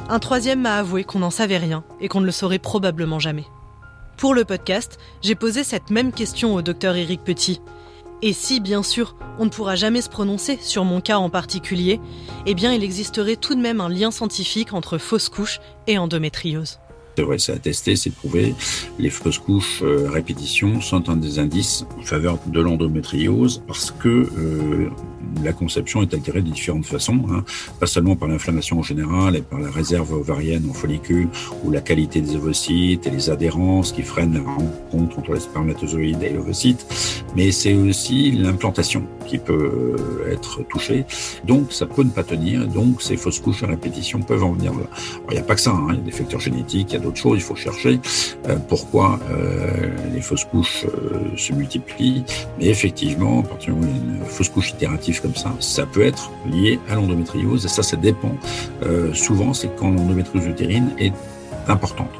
Un 0.08 0.18
troisième 0.18 0.60
m'a 0.60 0.76
avoué 0.76 1.04
qu'on 1.04 1.20
n'en 1.20 1.30
savait 1.30 1.58
rien 1.58 1.84
et 2.00 2.08
qu'on 2.08 2.20
ne 2.20 2.26
le 2.26 2.32
saurait 2.32 2.58
probablement 2.58 3.18
jamais. 3.18 3.46
Pour 4.16 4.34
le 4.34 4.44
podcast, 4.44 4.98
j'ai 5.22 5.34
posé 5.34 5.64
cette 5.64 5.90
même 5.90 6.12
question 6.12 6.54
au 6.54 6.62
docteur 6.62 6.96
Éric 6.96 7.22
Petit. 7.22 7.60
Et 8.22 8.32
si, 8.32 8.60
bien 8.60 8.82
sûr, 8.82 9.14
on 9.38 9.44
ne 9.44 9.50
pourra 9.50 9.76
jamais 9.76 10.00
se 10.00 10.08
prononcer 10.08 10.58
sur 10.60 10.84
mon 10.84 11.00
cas 11.00 11.18
en 11.18 11.28
particulier, 11.28 12.00
eh 12.46 12.54
bien 12.54 12.72
il 12.72 12.82
existerait 12.82 13.36
tout 13.36 13.54
de 13.54 13.60
même 13.60 13.80
un 13.80 13.90
lien 13.90 14.10
scientifique 14.10 14.72
entre 14.72 14.96
fausse 14.96 15.28
couche 15.28 15.60
et 15.86 15.98
endométriose. 15.98 16.78
C'est 17.16 17.22
vrai, 17.22 17.38
c'est 17.38 17.52
attesté, 17.52 17.96
c'est 17.96 18.10
prouvé. 18.10 18.54
Les 18.98 19.08
fausses 19.08 19.38
couches 19.38 19.80
euh, 19.82 20.10
répétition 20.10 20.82
sont 20.82 21.08
un 21.08 21.16
des 21.16 21.38
indices 21.38 21.86
en 21.98 22.02
faveur 22.02 22.38
de 22.46 22.60
l'endométriose 22.60 23.62
parce 23.66 23.90
que 23.90 24.28
euh, 24.36 24.90
la 25.42 25.52
conception 25.52 26.02
est 26.02 26.12
altérée 26.14 26.42
de 26.42 26.50
différentes 26.50 26.86
façons, 26.86 27.20
hein. 27.30 27.44
pas 27.80 27.86
seulement 27.86 28.16
par 28.16 28.28
l'inflammation 28.28 28.78
en 28.78 28.82
général 28.82 29.36
et 29.36 29.42
par 29.42 29.58
la 29.58 29.70
réserve 29.70 30.12
ovarienne 30.12 30.66
en 30.70 30.72
follicule 30.72 31.28
ou 31.64 31.70
la 31.70 31.80
qualité 31.80 32.20
des 32.20 32.36
ovocytes 32.36 33.06
et 33.06 33.10
les 33.10 33.30
adhérences 33.30 33.92
qui 33.92 34.02
freinent 34.02 34.34
la 34.34 34.40
rencontre 34.40 35.18
entre 35.18 35.34
les 35.34 35.40
spermatozoïdes 35.40 36.22
et 36.22 36.30
l'ovocyte, 36.30 36.86
mais 37.34 37.50
c'est 37.52 37.74
aussi 37.74 38.32
l'implantation 38.32 39.04
qui 39.26 39.38
peut 39.38 39.96
euh, 39.98 40.32
être 40.32 40.62
touchée. 40.68 41.04
Donc 41.44 41.72
ça 41.72 41.86
peut 41.86 42.02
ne 42.02 42.10
pas 42.10 42.22
tenir, 42.22 42.66
donc 42.66 43.02
ces 43.02 43.16
fausses 43.16 43.40
couches 43.40 43.62
à 43.62 43.66
répétition 43.66 44.20
peuvent 44.20 44.44
en 44.44 44.52
venir 44.52 44.72
là. 44.72 44.86
il 45.30 45.34
n'y 45.34 45.38
a 45.38 45.42
pas 45.42 45.54
que 45.54 45.60
ça, 45.60 45.72
hein. 45.72 45.88
il 45.90 45.96
y 45.96 45.98
a 45.98 46.02
des 46.02 46.12
facteurs 46.12 46.40
génétiques, 46.40 46.92
il 46.92 46.94
y 46.94 46.96
a 46.96 47.00
d'autres 47.00 47.18
choses, 47.18 47.38
il 47.38 47.42
faut 47.42 47.56
chercher 47.56 48.00
euh, 48.48 48.56
pourquoi 48.68 49.18
euh, 49.30 49.90
les 50.14 50.20
fausses 50.20 50.44
couches 50.44 50.86
se 51.36 51.52
multiplient. 51.52 52.24
Mais 52.58 52.66
effectivement, 52.66 53.40
à 53.40 53.42
partir 53.42 53.74
du 53.74 54.24
fausse 54.26 54.48
couche 54.48 54.70
itérative 54.70 55.15
comme 55.20 55.34
ça, 55.34 55.52
ça 55.60 55.86
peut 55.86 56.04
être 56.04 56.30
lié 56.50 56.78
à 56.88 56.94
l'endométriose 56.94 57.64
et 57.64 57.68
ça, 57.68 57.82
ça 57.82 57.96
dépend. 57.96 58.34
souvent, 59.12 59.52
c'est 59.52 59.74
quand 59.76 59.90
l'endométriose 59.90 60.46
utérine 60.46 60.90
est 60.98 61.12
importante. 61.68 62.10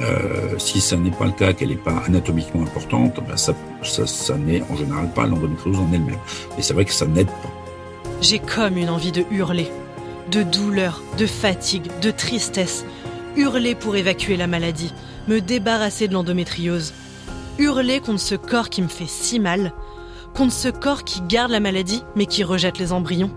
Euh, 0.00 0.58
si 0.58 0.80
ça 0.80 0.96
n'est 0.96 1.10
pas 1.10 1.24
le 1.24 1.32
cas, 1.32 1.52
qu'elle 1.52 1.68
n'est 1.68 1.76
pas 1.76 2.02
anatomiquement 2.06 2.62
importante, 2.62 3.18
ben 3.26 3.36
ça, 3.36 3.54
ça, 3.82 4.06
ça 4.06 4.36
n'est 4.36 4.62
en 4.70 4.76
général 4.76 5.10
pas 5.12 5.26
l'endométriose 5.26 5.78
en 5.78 5.90
elle-même. 5.92 6.18
Et 6.58 6.62
c'est 6.62 6.74
vrai 6.74 6.84
que 6.84 6.92
ça 6.92 7.06
n'aide 7.06 7.28
pas. 7.28 7.50
J'ai 8.20 8.38
comme 8.38 8.76
une 8.76 8.90
envie 8.90 9.12
de 9.12 9.24
hurler, 9.30 9.70
de 10.30 10.42
douleur, 10.42 11.02
de 11.18 11.26
fatigue, 11.26 11.90
de 12.02 12.10
tristesse, 12.10 12.84
hurler 13.36 13.74
pour 13.74 13.96
évacuer 13.96 14.36
la 14.36 14.46
maladie, 14.46 14.92
me 15.28 15.40
débarrasser 15.40 16.08
de 16.08 16.14
l'endométriose, 16.14 16.92
hurler 17.58 18.00
contre 18.00 18.20
ce 18.20 18.34
corps 18.34 18.70
qui 18.70 18.82
me 18.82 18.88
fait 18.88 19.08
si 19.08 19.40
mal, 19.40 19.72
contre 20.36 20.52
ce 20.52 20.68
corps 20.68 21.04
qui 21.04 21.22
garde 21.22 21.50
la 21.50 21.60
maladie 21.60 22.02
mais 22.14 22.26
qui 22.26 22.44
rejette 22.44 22.78
les 22.78 22.92
embryons, 22.92 23.30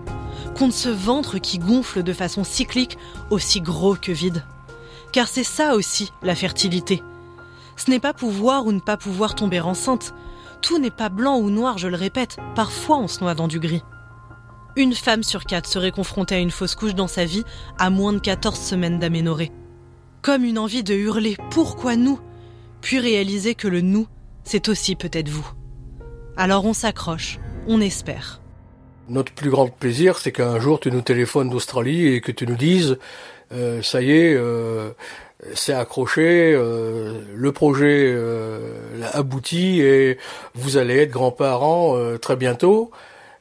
contre 0.56 0.74
ce 0.74 0.88
ventre 0.88 1.38
qui 1.38 1.58
gonfle 1.58 2.02
de 2.02 2.12
façon 2.12 2.44
cyclique 2.44 2.98
aussi 3.30 3.60
gros 3.60 3.94
que 3.94 4.12
vide. 4.12 4.44
Car 5.12 5.26
c'est 5.26 5.44
ça 5.44 5.74
aussi 5.74 6.12
la 6.22 6.34
fertilité. 6.34 7.02
Ce 7.76 7.90
n'est 7.90 8.00
pas 8.00 8.12
pouvoir 8.12 8.66
ou 8.66 8.72
ne 8.72 8.80
pas 8.80 8.96
pouvoir 8.96 9.34
tomber 9.34 9.60
enceinte. 9.60 10.14
Tout 10.60 10.78
n'est 10.78 10.90
pas 10.90 11.08
blanc 11.08 11.38
ou 11.38 11.50
noir, 11.50 11.78
je 11.78 11.88
le 11.88 11.96
répète, 11.96 12.36
parfois 12.54 12.98
on 12.98 13.08
se 13.08 13.20
noie 13.20 13.34
dans 13.34 13.48
du 13.48 13.58
gris. 13.58 13.82
Une 14.76 14.94
femme 14.94 15.22
sur 15.22 15.44
quatre 15.44 15.66
serait 15.66 15.90
confrontée 15.90 16.36
à 16.36 16.38
une 16.38 16.50
fausse 16.50 16.74
couche 16.74 16.94
dans 16.94 17.08
sa 17.08 17.24
vie 17.24 17.44
à 17.78 17.90
moins 17.90 18.12
de 18.12 18.18
14 18.18 18.58
semaines 18.58 18.98
d'aménorrhée 18.98 19.52
comme 20.22 20.44
une 20.44 20.58
envie 20.58 20.82
de 20.82 20.94
hurler 20.94 21.36
Pourquoi 21.50 21.96
nous? 21.96 22.20
Puis 22.80 22.98
réaliser 22.98 23.54
que 23.54 23.68
le 23.68 23.80
nous, 23.80 24.06
c'est 24.44 24.68
aussi 24.68 24.96
peut-être 24.96 25.28
vous. 25.28 25.59
Alors 26.40 26.64
on 26.64 26.72
s'accroche, 26.72 27.38
on 27.68 27.82
espère. 27.82 28.40
Notre 29.10 29.30
plus 29.30 29.50
grand 29.50 29.68
plaisir, 29.68 30.16
c'est 30.16 30.32
qu'un 30.32 30.58
jour 30.58 30.80
tu 30.80 30.90
nous 30.90 31.02
téléphones 31.02 31.50
d'Australie 31.50 32.14
et 32.14 32.22
que 32.22 32.32
tu 32.32 32.46
nous 32.46 32.56
dises 32.56 32.96
euh, 33.52 33.82
ça 33.82 34.00
y 34.00 34.10
est, 34.12 34.34
euh, 34.34 34.88
c'est 35.52 35.74
accroché, 35.74 36.54
euh, 36.54 37.20
le 37.34 37.52
projet 37.52 38.16
aboutit 39.12 39.82
et 39.82 40.16
vous 40.54 40.78
allez 40.78 40.96
être 41.00 41.10
grands-parents 41.10 41.98
très 42.22 42.36
bientôt. 42.36 42.90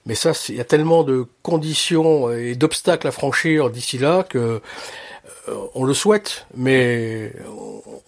Mais 0.06 0.15
ça, 0.15 0.34
il 0.50 0.56
y 0.56 0.62
a 0.62 0.65
tellement 0.65 1.06
de 1.06 1.25
conditions 1.41 2.29
et 2.34 2.56
d'obstacles 2.56 3.08
à 3.08 3.12
franchir 3.12 3.70
d'ici 3.70 3.98
là 3.98 4.24
que 4.24 4.60
on 5.74 5.86
le 5.86 5.94
souhaite, 5.94 6.48
mais 6.53 7.32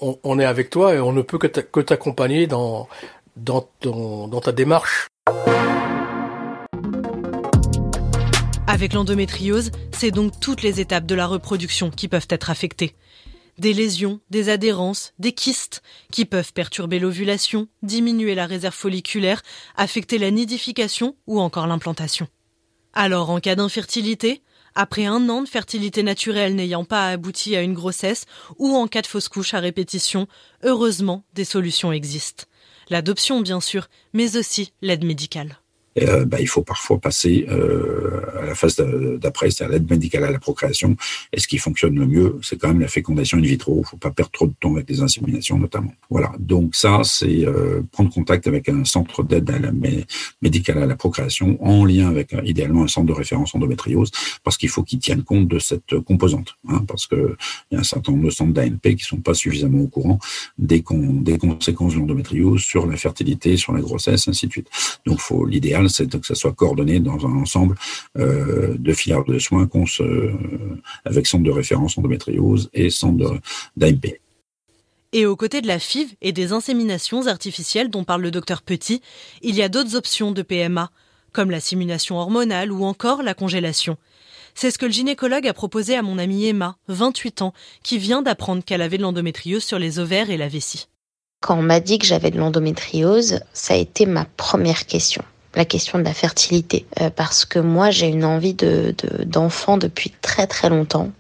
on, 0.02 0.38
est 0.38 0.46
avec 0.46 0.70
toi 0.70 0.94
et 0.94 1.00
on 1.00 1.14
ne 1.14 1.22
peut 1.22 1.38
que 1.38 1.80
t'accompagner 1.80 2.46
dans, 2.46 2.88
dans, 3.36 4.42
ta 4.42 4.52
démarche. 4.52 5.08
Avec 8.68 8.94
l'endométriose, 8.94 9.72
c'est 9.92 10.12
donc 10.12 10.40
toutes 10.40 10.62
les 10.62 10.80
étapes 10.80 11.06
de 11.06 11.16
la 11.16 11.28
reproduction 11.28 11.92
qui 11.92 12.08
peuvent 12.08 12.28
être 12.30 12.50
affectées. 12.50 12.96
Des 13.58 13.74
lésions, 13.74 14.22
des 14.30 14.50
adhérences, 14.50 15.14
des 15.20 15.34
kystes 15.34 15.82
qui 16.12 16.26
peuvent 16.26 16.54
perturber 16.54 16.98
l'ovulation, 16.98 17.68
diminuer 17.84 18.34
la 18.34 18.46
réserve 18.46 18.74
folliculaire, 18.74 19.42
affecter 19.76 20.18
la 20.18 20.32
nidification 20.32 21.16
ou 21.28 21.40
encore 21.40 21.68
l'implantation. 21.68 22.28
Alors 22.94 23.30
en 23.30 23.40
cas 23.40 23.56
d'infertilité, 23.56 24.42
après 24.74 25.06
un 25.06 25.28
an 25.30 25.42
de 25.42 25.50
fertilité 25.50 26.02
naturelle 26.02 26.56
n'ayant 26.56 26.86
pas 26.86 27.10
abouti 27.10 27.56
à 27.56 27.62
une 27.62 27.74
grossesse 27.74 28.26
ou 28.58 28.76
en 28.76 28.88
cas 28.88 29.02
de 29.02 29.08
fausse 29.08 29.28
couche 29.28 29.54
à 29.54 29.60
répétition, 29.60 30.28
heureusement, 30.64 31.24
des 31.34 31.46
solutions 31.46 31.92
existent. 31.92 32.46
L'adoption, 32.92 33.40
bien 33.40 33.62
sûr, 33.62 33.88
mais 34.12 34.36
aussi 34.36 34.74
l'aide 34.82 35.06
médicale. 35.06 35.61
Euh, 36.00 36.26
bah, 36.26 36.38
il 36.40 36.48
faut 36.48 36.62
parfois 36.62 37.00
passer 37.00 37.46
euh, 37.50 38.22
à 38.42 38.46
la 38.46 38.56
phase 38.56 38.78
d'après, 38.78 39.52
c'est-à-dire 39.52 39.74
l'aide 39.74 39.90
médicale 39.90 40.24
à 40.24 40.32
la 40.32 40.40
procréation. 40.40 40.96
Et 41.34 41.40
ce 41.40 41.48
qui 41.48 41.58
fonctionne 41.58 41.96
le 41.96 42.06
mieux, 42.06 42.40
c'est 42.42 42.58
quand 42.58 42.70
même 42.70 42.80
la 42.80 42.88
fécondation 42.88 43.38
in 43.38 43.42
vitro. 43.42 43.82
Il 43.84 43.88
faut 43.88 43.98
pas 43.98 44.12
perdre 44.12 44.32
trop 44.32 44.48
de 44.48 44.54
temps 44.60 44.74
avec 44.74 44.90
les 44.90 45.02
inséminations 45.02 45.58
notamment. 45.58 45.94
Voilà. 46.10 46.32
Donc 46.40 46.76
ça, 46.76 47.02
c'est 47.04 47.46
euh, 47.46 47.82
prendre 47.92 48.12
contact 48.12 48.48
avec 48.48 48.70
un 48.70 48.86
centre 48.86 49.24
d'aide 49.24 49.52
médicale 50.42 50.78
à 50.82 50.86
la 50.86 50.96
procréation 50.96 51.62
en 51.64 51.84
lien 51.86 52.08
avec 52.08 52.36
idéalement 52.44 52.84
un 52.84 52.88
centre 52.88 53.08
de 53.08 53.14
référence 53.14 53.54
endométriose, 53.54 54.12
parce 54.44 54.58
qu'il 54.58 54.70
faut 54.70 54.84
qu'ils 54.84 55.00
tiennent 55.00 55.24
compte 55.24 55.48
de 55.48 55.60
cette 55.60 56.00
composante, 56.00 56.56
hein, 56.70 56.84
parce 56.88 57.08
que 57.08 57.36
il 57.70 57.76
y 57.76 57.78
a 57.78 57.82
un 57.82 57.84
certain 57.84 58.14
nombre 58.14 58.26
de 58.26 58.30
centres 58.30 58.54
d'ANP 58.54 58.96
qui 58.96 59.04
sont 59.04 59.18
pas 59.18 59.34
suffisamment 59.34 59.82
au 59.82 59.88
courant 59.88 60.20
des, 60.58 60.84
des 61.22 61.38
conséquences 61.38 61.94
de 61.94 62.00
l'endométriose 62.00 62.62
sur 62.62 62.86
la 62.86 62.96
fertilité, 62.96 63.58
sur 63.58 63.74
la 63.74 63.82
grossesse, 63.82 64.28
ainsi 64.28 64.48
de 64.48 64.52
suite. 64.52 64.68
Donc, 65.06 65.20
l'idéal 65.48 65.81
c'est 65.90 66.20
que 66.20 66.26
ça 66.26 66.36
soit 66.36 66.54
coordonné 66.54 67.00
dans 67.00 67.26
un 67.26 67.36
ensemble 67.38 67.76
euh, 68.18 68.76
de 68.78 68.94
filières 68.94 69.24
de 69.24 69.40
soins 69.40 69.68
avec 71.06 71.28
centre 71.28 71.44
de 71.44 71.52
référence 71.52 71.98
endométriose 71.98 72.70
et 72.74 72.90
centre 72.90 73.40
d'AMP. 73.78 74.20
Et 75.14 75.26
aux 75.26 75.36
côtés 75.36 75.62
de 75.62 75.68
la 75.68 75.80
FIV 75.80 76.16
et 76.22 76.32
des 76.32 76.54
inséminations 76.54 77.28
artificielles 77.28 77.90
dont 77.90 78.06
parle 78.06 78.22
le 78.22 78.32
docteur 78.32 78.62
Petit, 78.62 79.02
il 79.42 79.56
y 79.56 79.62
a 79.62 79.68
d'autres 79.68 79.96
options 79.96 80.32
de 80.32 80.42
PMA, 80.42 80.90
comme 81.34 81.52
la 81.52 81.60
simulation 81.60 82.18
hormonale 82.18 82.72
ou 82.72 82.86
encore 82.86 83.22
la 83.22 83.34
congélation. 83.34 83.98
C'est 84.56 84.72
ce 84.72 84.78
que 84.78 84.86
le 84.86 84.92
gynécologue 84.92 85.48
a 85.48 85.54
proposé 85.54 85.96
à 85.96 86.02
mon 86.02 86.18
amie 86.18 86.48
Emma, 86.48 86.78
28 86.88 87.42
ans, 87.42 87.54
qui 87.84 87.98
vient 87.98 88.22
d'apprendre 88.22 88.64
qu'elle 88.64 88.82
avait 88.82 88.98
de 88.98 89.04
l'endométriose 89.04 89.64
sur 89.64 89.80
les 89.80 90.00
ovaires 90.00 90.30
et 90.30 90.38
la 90.38 90.48
vessie. 90.48 90.88
Quand 91.42 91.58
on 91.58 91.64
m'a 91.64 91.80
dit 91.80 92.00
que 92.00 92.06
j'avais 92.06 92.32
de 92.32 92.38
l'endométriose, 92.38 93.42
ça 93.52 93.74
a 93.74 93.78
été 93.78 94.06
ma 94.06 94.26
première 94.26 94.86
question 94.86 95.24
la 95.56 95.66
question 95.66 96.00
de 96.00 96.04
la 96.04 96.14
fertilité 96.14 96.86
euh, 97.00 97.10
parce 97.10 97.46
que 97.46 97.60
moi 97.60 97.92
j'ai 97.92 98.08
une 98.08 98.26
envie 98.26 98.54
de 98.54 98.96
d'enfant 99.26 99.78
depuis 99.78 100.12
très 100.22 100.48
très 100.48 100.70
longtemps, 100.70 101.12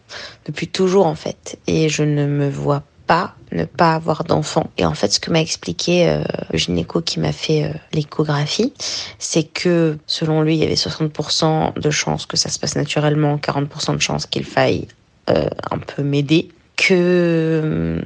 depuis 0.45 0.67
toujours 0.67 1.05
en 1.05 1.15
fait, 1.15 1.59
et 1.67 1.89
je 1.89 2.03
ne 2.03 2.25
me 2.25 2.49
vois 2.49 2.83
pas 3.07 3.35
ne 3.51 3.65
pas 3.65 3.95
avoir 3.95 4.23
d'enfant. 4.23 4.69
Et 4.77 4.85
en 4.85 4.93
fait, 4.93 5.11
ce 5.11 5.19
que 5.19 5.29
m'a 5.29 5.41
expliqué 5.41 6.07
euh, 6.07 6.23
le 6.53 6.57
gynéco 6.57 7.01
qui 7.01 7.19
m'a 7.19 7.33
fait 7.33 7.65
euh, 7.65 7.73
l'échographie, 7.91 8.71
c'est 9.19 9.43
que 9.43 9.97
selon 10.07 10.41
lui, 10.41 10.55
il 10.55 10.59
y 10.59 10.63
avait 10.63 10.75
60% 10.75 11.77
de 11.77 11.89
chances 11.89 12.25
que 12.25 12.37
ça 12.37 12.47
se 12.47 12.57
passe 12.59 12.77
naturellement, 12.77 13.35
40% 13.35 13.95
de 13.95 14.01
chances 14.01 14.25
qu'il 14.25 14.45
faille 14.45 14.87
un 15.27 15.77
peu 15.77 16.03
m'aider 16.03 16.49
que 16.75 18.01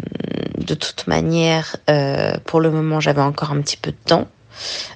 de 0.58 0.74
toute 0.76 1.08
manière, 1.08 1.78
pour 2.46 2.60
le 2.60 2.70
moment, 2.70 3.00
j'avais 3.00 3.22
encore 3.22 3.52
un 3.52 3.62
petit 3.62 3.78
peu 3.78 3.92
de 3.92 3.98
temps 4.06 4.28
euh, 4.28 4.35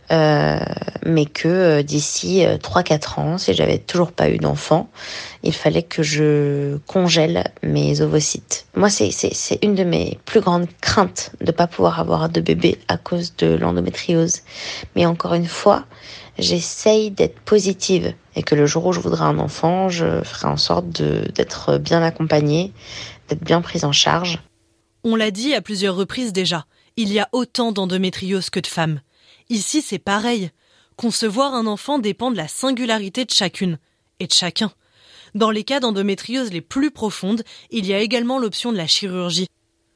mais 0.09 1.25
que 1.25 1.47
euh, 1.47 1.83
d'ici 1.83 2.43
3-4 2.43 2.91
euh, 2.91 3.21
ans, 3.21 3.37
si 3.37 3.53
j'avais 3.53 3.77
toujours 3.77 4.11
pas 4.11 4.29
eu 4.29 4.37
d'enfant, 4.37 4.89
il 5.43 5.53
fallait 5.53 5.83
que 5.83 6.03
je 6.03 6.77
congèle 6.87 7.51
mes 7.63 8.01
ovocytes. 8.01 8.65
Moi, 8.75 8.89
c'est 8.89 9.59
une 9.61 9.75
de 9.75 9.83
mes 9.83 10.19
plus 10.25 10.41
grandes 10.41 10.67
craintes 10.81 11.31
de 11.41 11.51
pas 11.51 11.67
pouvoir 11.67 11.99
avoir 11.99 12.29
de 12.29 12.41
bébé 12.41 12.77
à 12.87 12.97
cause 12.97 13.35
de 13.37 13.55
l'endométriose. 13.55 14.41
Mais 14.95 15.05
encore 15.05 15.33
une 15.33 15.47
fois, 15.47 15.85
j'essaye 16.37 17.11
d'être 17.11 17.39
positive 17.41 18.13
et 18.35 18.43
que 18.43 18.55
le 18.55 18.65
jour 18.65 18.85
où 18.85 18.93
je 18.93 18.99
voudrais 18.99 19.25
un 19.25 19.39
enfant, 19.39 19.89
je 19.89 20.21
ferai 20.23 20.47
en 20.47 20.57
sorte 20.57 20.89
d'être 20.89 21.77
bien 21.77 22.01
accompagnée, 22.01 22.71
d'être 23.27 23.43
bien 23.43 23.61
prise 23.61 23.83
en 23.83 23.91
charge. 23.91 24.39
On 25.03 25.15
l'a 25.15 25.31
dit 25.31 25.53
à 25.53 25.61
plusieurs 25.61 25.95
reprises 25.95 26.33
déjà, 26.33 26.65
il 26.97 27.13
y 27.13 27.19
a 27.19 27.29
autant 27.31 27.71
d'endométriose 27.71 28.49
que 28.49 28.59
de 28.59 28.67
femmes. 28.67 28.99
Ici, 29.49 29.81
c'est 29.81 29.99
pareil. 29.99 30.51
Concevoir 30.95 31.55
un 31.55 31.65
enfant 31.65 31.97
dépend 31.97 32.29
de 32.29 32.37
la 32.37 32.47
singularité 32.47 33.25
de 33.25 33.31
chacune 33.31 33.79
et 34.19 34.27
de 34.27 34.33
chacun. 34.33 34.71
Dans 35.33 35.49
les 35.49 35.63
cas 35.63 35.79
d'endométriose 35.79 36.51
les 36.51 36.61
plus 36.61 36.91
profondes, 36.91 37.43
il 37.71 37.87
y 37.87 37.93
a 37.93 37.99
également 37.99 38.37
l'option 38.37 38.71
de 38.71 38.77
la 38.77 38.85
chirurgie. 38.85 39.47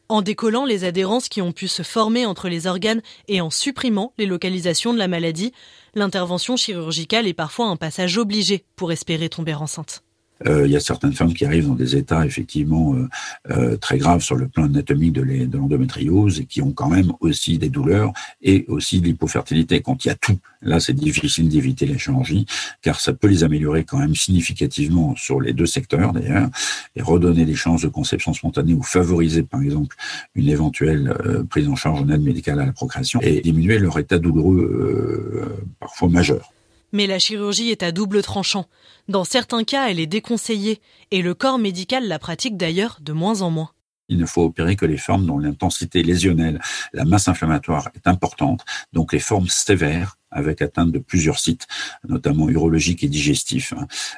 En 0.10 0.22
décollant 0.22 0.66
les 0.66 0.84
adhérences 0.84 1.30
qui 1.30 1.42
ont 1.42 1.52
pu 1.52 1.68
se 1.68 1.84
former 1.84 2.26
entre 2.26 2.50
les 2.50 2.68
organes 2.68 3.02
et 3.28 3.42
en 3.42 3.50
supprimant 3.50 4.14
les 4.18 4.26
localisations 4.26 4.94
de 4.94 4.98
la 4.98 5.08
maladie, 5.08 5.54
l'intervention 5.96 6.58
chirurgicale 6.58 7.28
est 7.28 7.34
parfois 7.34 7.68
un 7.68 7.78
passage 7.78 8.18
obligé 8.18 8.66
pour 8.76 8.92
espérer 8.92 9.30
tomber 9.30 9.54
enceinte. 9.54 10.03
Euh, 10.48 10.66
il 10.66 10.72
y 10.72 10.76
a 10.76 10.80
certaines 10.80 11.14
femmes 11.14 11.34
qui 11.34 11.46
arrivent 11.46 11.68
dans 11.68 11.76
des 11.76 11.96
états 11.96 12.26
effectivement 12.26 12.96
euh, 12.96 13.08
euh, 13.52 13.78
très 13.78 13.98
graves 13.98 14.22
sur 14.22 14.36
le 14.36 14.48
plan 14.48 14.66
anatomique 14.66 15.14
de 15.14 15.58
l'endométriose 15.58 16.40
et 16.40 16.46
qui 16.46 16.62
ont 16.62 16.72
quand 16.72 16.90
même 16.90 17.14
aussi 17.20 17.58
des 17.58 17.70
douleurs 17.70 18.12
et 18.42 18.66
aussi 18.68 19.00
de 19.00 19.06
l'hypofertilité. 19.06 19.82
Quand 19.82 20.04
il 20.06 20.10
y 20.10 20.12
a 20.12 20.16
tout, 20.16 20.38
là 20.62 20.80
c'est 20.80 20.94
difficile 20.94 21.50
d'éviter 21.50 21.98
chirurgies 21.98 22.46
car 22.82 23.00
ça 23.00 23.14
peut 23.14 23.28
les 23.28 23.44
améliorer 23.44 23.84
quand 23.84 23.98
même 23.98 24.16
significativement 24.16 25.16
sur 25.16 25.40
les 25.40 25.54
deux 25.54 25.66
secteurs 25.66 26.14
d'ailleurs 26.14 26.50
et 26.96 27.02
redonner 27.02 27.46
des 27.46 27.56
chances 27.56 27.84
de 27.84 27.88
conception 27.88 28.34
spontanée 28.34 28.74
ou 28.74 28.84
favoriser 28.84 29.44
par 29.44 29.62
exemple 29.62 29.96
une 30.36 30.50
éventuelle 30.50 31.16
prise 31.50 31.68
en 31.68 31.76
charge 31.76 32.02
en 32.02 32.10
aide 32.10 32.24
médicale 32.24 32.60
à 32.60 32.66
la 32.66 32.74
procréation 32.74 33.20
et 33.22 33.42
diminuer 33.42 33.80
leur 33.80 33.98
état 34.00 34.18
douloureux 34.18 35.64
parfois 35.80 36.10
majeur. 36.10 36.53
Mais 36.94 37.08
la 37.08 37.20
chirurgie 37.20 37.72
est 37.72 37.84
à 37.84 37.92
double 37.92 38.22
tranchant. 38.22 38.68
Dans 39.10 39.26
certains 39.26 39.64
cas, 39.64 39.90
elle 39.90 40.00
est 40.00 40.08
déconseillée, 40.08 40.80
et 41.12 41.22
le 41.22 41.34
corps 41.34 41.60
médical 41.60 42.08
la 42.08 42.20
pratique 42.20 42.56
d'ailleurs 42.56 43.00
de 43.02 43.12
moins 43.12 43.42
en 43.42 43.50
moins. 43.50 43.72
Il 44.10 44.18
ne 44.18 44.26
faut 44.26 44.44
opérer 44.44 44.76
que 44.76 44.86
les 44.86 44.98
formes 44.98 45.26
dont 45.26 45.40
l'intensité 45.40 46.04
lésionnelle, 46.04 46.62
la 46.94 47.04
masse 47.04 47.28
inflammatoire 47.28 47.90
est 47.96 48.08
importante, 48.08 48.64
donc 48.94 49.12
les 49.12 49.20
formes 49.20 49.48
sévères 49.48 50.18
avec 50.34 50.62
atteinte 50.62 50.92
de 50.92 51.00
plusieurs 51.00 51.40
sites, 51.40 51.68
notamment 52.08 52.50
urologiques 52.50 53.04
et 53.04 53.08
digestifs. 53.08 53.74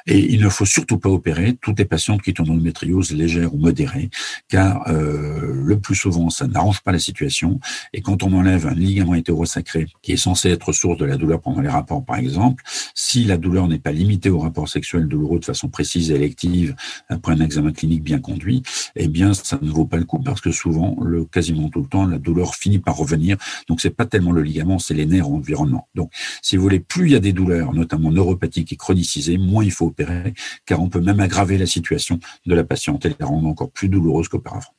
Et 0.06 0.32
il 0.32 0.40
ne 0.40 0.48
faut 0.48 0.64
surtout 0.64 0.98
pas 0.98 1.08
opérer 1.08 1.56
toutes 1.60 1.78
les 1.78 1.84
patientes 1.84 2.22
qui 2.22 2.30
ont 2.40 2.44
une 2.44 2.52
endométriose 2.52 3.12
légère 3.12 3.54
ou 3.54 3.58
modérée, 3.58 4.10
car 4.48 4.88
euh, 4.88 5.52
le 5.54 5.78
plus 5.78 5.94
souvent, 5.94 6.30
ça 6.30 6.46
n'arrange 6.46 6.80
pas 6.80 6.92
la 6.92 6.98
situation. 6.98 7.60
Et 7.92 8.00
quand 8.00 8.22
on 8.22 8.32
enlève 8.32 8.66
un 8.66 8.74
ligament 8.74 9.14
hétérosacré 9.14 9.86
qui 10.02 10.12
est 10.12 10.16
censé 10.16 10.50
être 10.50 10.72
source 10.72 10.98
de 10.98 11.04
la 11.04 11.16
douleur 11.16 11.40
pendant 11.40 11.60
les 11.60 11.68
rapports, 11.68 12.04
par 12.04 12.16
exemple, 12.16 12.62
si 12.94 13.24
la 13.24 13.36
douleur 13.36 13.68
n'est 13.68 13.78
pas 13.78 13.92
limitée 13.92 14.30
au 14.30 14.38
rapport 14.38 14.68
sexuel 14.68 15.08
douloureux 15.08 15.38
de 15.38 15.44
façon 15.44 15.68
précise 15.68 16.10
et 16.10 16.14
élective 16.14 16.74
après 17.08 17.32
un 17.32 17.40
examen 17.40 17.72
clinique 17.72 18.02
bien 18.02 18.18
conduit, 18.18 18.62
eh 18.94 19.08
bien, 19.08 19.34
ça 19.34 19.58
ne 19.60 19.70
vaut 19.70 19.84
pas 19.86 19.96
le 19.96 20.04
coup 20.04 20.18
parce 20.18 20.40
que 20.40 20.52
souvent, 20.52 20.96
le, 21.02 21.24
quasiment 21.24 21.68
tout 21.68 21.80
le 21.80 21.88
temps, 21.88 22.06
la 22.06 22.18
douleur 22.18 22.54
finit 22.54 22.78
par 22.78 22.96
revenir. 22.96 23.36
Donc, 23.68 23.80
c'est 23.80 23.90
pas 23.90 24.06
tellement 24.06 24.32
le 24.32 24.42
ligament, 24.42 24.78
c'est 24.78 24.94
les 24.94 25.06
nerfs 25.06 25.28
environnement. 25.28 25.88
Donc, 25.94 26.05
si 26.42 26.56
vous 26.56 26.62
voulez, 26.62 26.80
plus 26.80 27.06
il 27.08 27.12
y 27.12 27.16
a 27.16 27.20
des 27.20 27.32
douleurs, 27.32 27.72
notamment 27.72 28.10
neuropathiques 28.10 28.72
et 28.72 28.76
chronicisées, 28.76 29.38
moins 29.38 29.64
il 29.64 29.72
faut 29.72 29.86
opérer, 29.86 30.34
car 30.64 30.80
on 30.80 30.88
peut 30.88 31.00
même 31.00 31.20
aggraver 31.20 31.58
la 31.58 31.66
situation 31.66 32.18
de 32.46 32.54
la 32.54 32.64
patiente 32.64 33.06
et 33.06 33.14
la 33.18 33.26
rendre 33.26 33.48
encore 33.48 33.70
plus 33.70 33.88
douloureuse 33.88 34.28
qu'auparavant. 34.28 34.72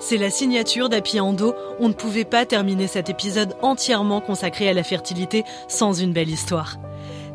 C'est 0.00 0.16
la 0.16 0.30
signature 0.30 0.88
d'Api 0.88 1.18
Endo. 1.18 1.54
On 1.80 1.88
ne 1.88 1.92
pouvait 1.92 2.24
pas 2.24 2.46
terminer 2.46 2.86
cet 2.86 3.10
épisode 3.10 3.56
entièrement 3.62 4.20
consacré 4.20 4.68
à 4.68 4.72
la 4.72 4.84
fertilité 4.84 5.44
sans 5.66 5.92
une 5.92 6.12
belle 6.12 6.30
histoire. 6.30 6.78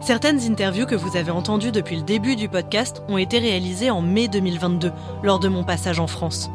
Certaines 0.01 0.41
interviews 0.49 0.85
que 0.85 0.95
vous 0.95 1.17
avez 1.17 1.31
entendues 1.31 1.71
depuis 1.71 1.97
le 1.97 2.03
début 2.03 2.35
du 2.35 2.49
podcast 2.49 3.03
ont 3.09 3.17
été 3.17 3.39
réalisées 3.39 3.89
en 3.89 4.01
mai 4.01 4.27
2022, 4.27 4.91
lors 5.23 5.39
de 5.39 5.49
mon 5.49 5.63
passage 5.63 5.99
en 5.99 6.07
France. 6.07 6.49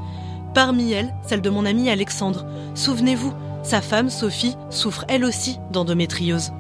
Parmi 0.55 0.93
elles, 0.93 1.15
celle 1.27 1.41
de 1.41 1.51
mon 1.51 1.65
ami 1.67 1.91
Alexandre. 1.91 2.47
Souvenez-vous, 2.75 3.33
sa 3.69 3.83
femme, 3.83 4.09
Sophie, 4.09 4.57
souffre 4.71 5.05
elle 5.09 5.27
aussi 5.27 5.61
d'endométriose. 5.71 6.53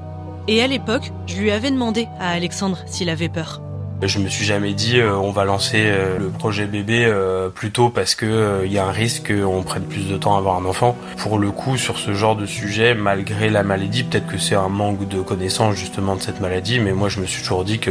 Et 0.47 0.63
à 0.63 0.67
l'époque, 0.67 1.11
je 1.27 1.41
lui 1.41 1.51
avais 1.51 1.71
demandé 1.71 2.07
à 2.21 2.33
Alexandre 2.33 2.81
s'il 2.87 3.09
avait 3.09 3.31
peur. 3.31 3.63
Je 4.01 4.21
me 4.21 4.29
suis 4.29 4.45
jamais 4.45 4.75
dit 4.75 5.01
euh, 5.01 5.17
on 5.17 5.33
va 5.33 5.45
lancer 5.45 5.83
euh, 5.87 6.19
le 6.19 6.29
projet 6.29 6.67
bébé 6.67 7.05
euh, 7.05 7.49
plutôt 7.49 7.91
parce 7.91 8.15
que 8.15 8.63
il 8.65 8.73
y 8.73 8.79
a 8.79 8.87
un 8.87 8.93
risque 8.93 9.33
qu'on 9.37 9.65
prenne 9.65 9.83
plus 9.83 10.09
de 10.09 10.17
temps 10.17 10.37
à 10.37 10.39
avoir 10.39 10.57
un 10.57 10.65
enfant. 10.67 10.97
Pour 11.17 11.39
le 11.39 11.51
coup, 11.51 11.77
sur 11.77 11.99
ce 11.99 12.15
genre 12.15 12.37
de 12.37 12.47
sujet, 12.47 12.95
malgré 12.95 13.51
la 13.51 13.65
maladie, 13.65 14.05
peut-être 14.05 14.29
que 14.29 14.39
c'est 14.39 14.55
un 14.55 14.69
manque 14.69 15.09
de 15.09 15.21
connaissance 15.21 15.75
justement 15.75 16.15
de 16.15 16.23
cette 16.23 16.41
maladie, 16.41 16.79
mais 16.79 16.93
moi 16.93 17.09
je 17.09 17.21
me 17.21 17.27
suis 17.27 17.43
toujours 17.43 17.65
dit 17.65 17.81
que 17.81 17.91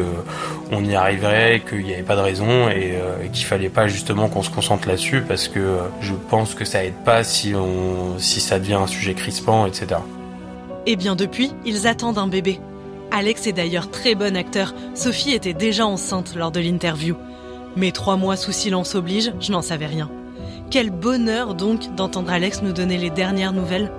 on 0.71 0.85
y 0.85 0.95
arriverait, 0.95 1.61
qu'il 1.67 1.83
n'y 1.83 1.93
avait 1.93 2.03
pas 2.03 2.15
de 2.15 2.21
raison 2.21 2.69
et, 2.69 2.97
qu'il 3.33 3.45
fallait 3.45 3.69
pas 3.69 3.87
justement 3.87 4.29
qu'on 4.29 4.43
se 4.43 4.49
concentre 4.49 4.87
là-dessus 4.87 5.21
parce 5.27 5.49
que 5.49 5.77
je 5.99 6.13
pense 6.29 6.55
que 6.55 6.63
ça 6.63 6.85
aide 6.85 7.03
pas 7.03 7.25
si 7.25 7.53
si 8.17 8.39
ça 8.39 8.59
devient 8.59 8.75
un 8.75 8.87
sujet 8.87 9.13
crispant, 9.13 9.65
etc. 9.65 9.99
Et 10.85 10.93
eh 10.93 10.95
bien 10.95 11.17
depuis, 11.17 11.51
ils 11.65 11.85
attendent 11.85 12.17
un 12.17 12.27
bébé. 12.27 12.61
Alex 13.11 13.47
est 13.47 13.53
d'ailleurs 13.53 13.89
très 13.89 14.15
bon 14.15 14.35
acteur. 14.35 14.73
Sophie 14.93 15.31
était 15.31 15.53
déjà 15.53 15.85
enceinte 15.85 16.35
lors 16.35 16.51
de 16.51 16.59
l'interview. 16.59 17.15
Mais 17.75 17.91
trois 17.91 18.17
mois 18.17 18.35
sous 18.35 18.51
silence 18.51 18.95
oblige, 18.95 19.33
je 19.39 19.51
n'en 19.51 19.61
savais 19.61 19.85
rien. 19.85 20.09
Quel 20.69 20.89
bonheur 20.89 21.55
donc 21.55 21.95
d'entendre 21.95 22.31
Alex 22.31 22.61
nous 22.61 22.73
donner 22.73 22.97
les 22.97 23.09
dernières 23.09 23.53
nouvelles 23.53 23.91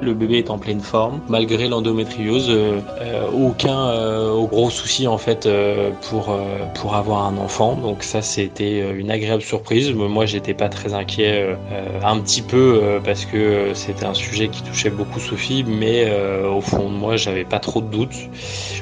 le 0.00 0.14
bébé 0.14 0.38
est 0.38 0.50
en 0.50 0.58
pleine 0.58 0.80
forme, 0.80 1.20
malgré 1.28 1.68
l'endométriose. 1.68 2.48
Euh, 2.50 2.80
euh, 3.00 3.26
aucun 3.30 3.88
euh, 3.88 4.44
gros 4.46 4.70
souci 4.70 5.06
en 5.06 5.18
fait 5.18 5.48
pour 6.08 6.36
pour 6.74 6.94
avoir 6.94 7.26
un 7.26 7.36
enfant. 7.38 7.76
Donc 7.76 8.02
ça 8.02 8.22
c'était 8.22 8.80
une 8.94 9.10
agréable 9.10 9.42
surprise. 9.42 9.92
Moi 9.92 10.26
j'étais 10.26 10.54
pas 10.54 10.68
très 10.68 10.94
inquiet, 10.94 11.56
un 12.02 12.18
petit 12.18 12.42
peu 12.42 13.00
parce 13.04 13.24
que 13.24 13.70
c'était 13.74 14.04
un 14.04 14.14
sujet 14.14 14.48
qui 14.48 14.62
touchait 14.62 14.90
beaucoup 14.90 15.20
Sophie, 15.20 15.64
mais 15.66 16.10
au 16.44 16.60
fond 16.60 16.90
de 16.90 16.94
moi 16.94 17.16
j'avais 17.16 17.44
pas 17.44 17.58
trop 17.58 17.80
de 17.80 17.86
doutes. 17.86 18.16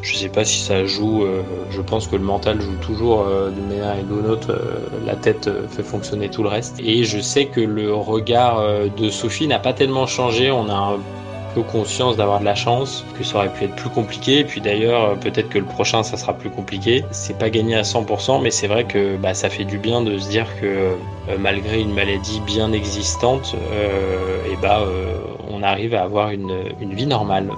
Je 0.03 0.17
sais 0.17 0.29
pas 0.29 0.45
si 0.45 0.61
ça 0.61 0.85
joue. 0.85 1.25
je 1.71 1.81
pense 1.81 2.07
que 2.07 2.17
le 2.17 2.23
mental 2.23 2.61
joue 2.61 2.77
toujours 2.81 3.27
d'une 3.55 3.69
manière 3.69 3.97
et 3.99 4.03
d'une 4.03 4.31
autre. 4.31 4.59
la 5.07 5.15
tête 5.15 5.51
fait 5.71 5.83
fonctionner 5.83 6.29
tout 6.29 6.43
le 6.43 6.49
reste. 6.49 6.81
Et 6.81 7.05
je 7.05 7.21
sais 7.21 7.47
que 7.47 7.61
le 7.61 7.95
regard 7.95 8.63
de 8.97 9.11
Sophie 9.11 9.47
n'a 9.47 9.59
pas 9.59 9.73
tellement 9.73 10.07
changé. 10.07 10.51
On 10.51 10.69
a 10.69 10.99
conscience 11.61 12.17
d'avoir 12.17 12.41
de 12.41 12.45
la 12.45 12.55
chance, 12.55 13.05
que 13.19 13.25
ça 13.25 13.37
aurait 13.37 13.53
pu 13.53 13.65
être 13.65 13.77
plus 13.77 13.91
compliqué. 13.91 14.39
Et 14.39 14.45
puis 14.45 14.61
d'ailleurs, 14.61 15.19
peut-être 15.19 15.49
que 15.49 15.59
le 15.59 15.65
prochain, 15.65 16.03
ça 16.03 16.17
sera 16.17 16.33
plus 16.33 16.51
compliqué. 16.51 17.05
C'est 17.11 17.39
pas 17.39 17.51
gagné 17.51 17.75
à 17.75 17.83
100%, 17.83 18.43
mais 18.43 18.51
c'est 18.51 18.69
vrai 18.69 18.85
que 18.85 19.17
bah, 19.17 19.35
ça 19.35 19.51
fait 19.51 19.65
du 19.65 19.79
bien 19.79 20.03
de 20.03 20.19
se 20.19 20.29
dire 20.29 20.47
que 20.61 20.67
euh, 20.67 21.37
malgré 21.39 21.81
une 21.81 21.93
maladie 21.93 22.41
bien 22.41 22.73
existante, 22.73 23.55
euh, 23.73 24.53
et 24.53 24.57
bah, 24.63 24.81
euh, 24.81 25.15
on 25.51 25.63
arrive 25.63 25.95
à 25.95 26.03
avoir 26.03 26.31
une 26.31 26.95
vie 26.95 27.07
normale. 27.07 27.51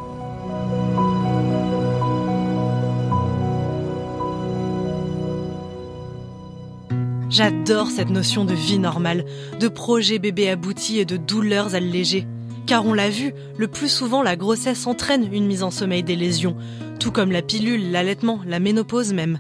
J'adore 7.37 7.89
cette 7.89 8.11
notion 8.11 8.45
de 8.45 8.55
vie 8.55 8.79
normale, 8.79 9.25
de 9.59 9.67
projet 9.67 10.21
bébé 10.21 10.49
abouti 10.49 11.01
et 11.01 11.05
de 11.05 11.17
douleurs 11.17 11.75
allégées. 11.75 12.29
Car 12.67 12.87
on 12.87 12.95
l'a 12.95 13.11
vu, 13.11 13.35
le 13.59 13.69
plus 13.69 13.91
souvent 13.91 14.23
la 14.23 14.37
grossesse 14.37 14.87
entraîne 14.87 15.29
une 15.33 15.47
mise 15.47 15.63
en 15.63 15.71
sommeil 15.71 16.03
des 16.03 16.17
lésions, 16.17 16.57
tout 16.99 17.13
comme 17.13 17.31
la 17.31 17.43
pilule, 17.43 17.91
l'allaitement, 17.91 18.41
la 18.47 18.59
ménopause 18.59 19.13
même. 19.13 19.39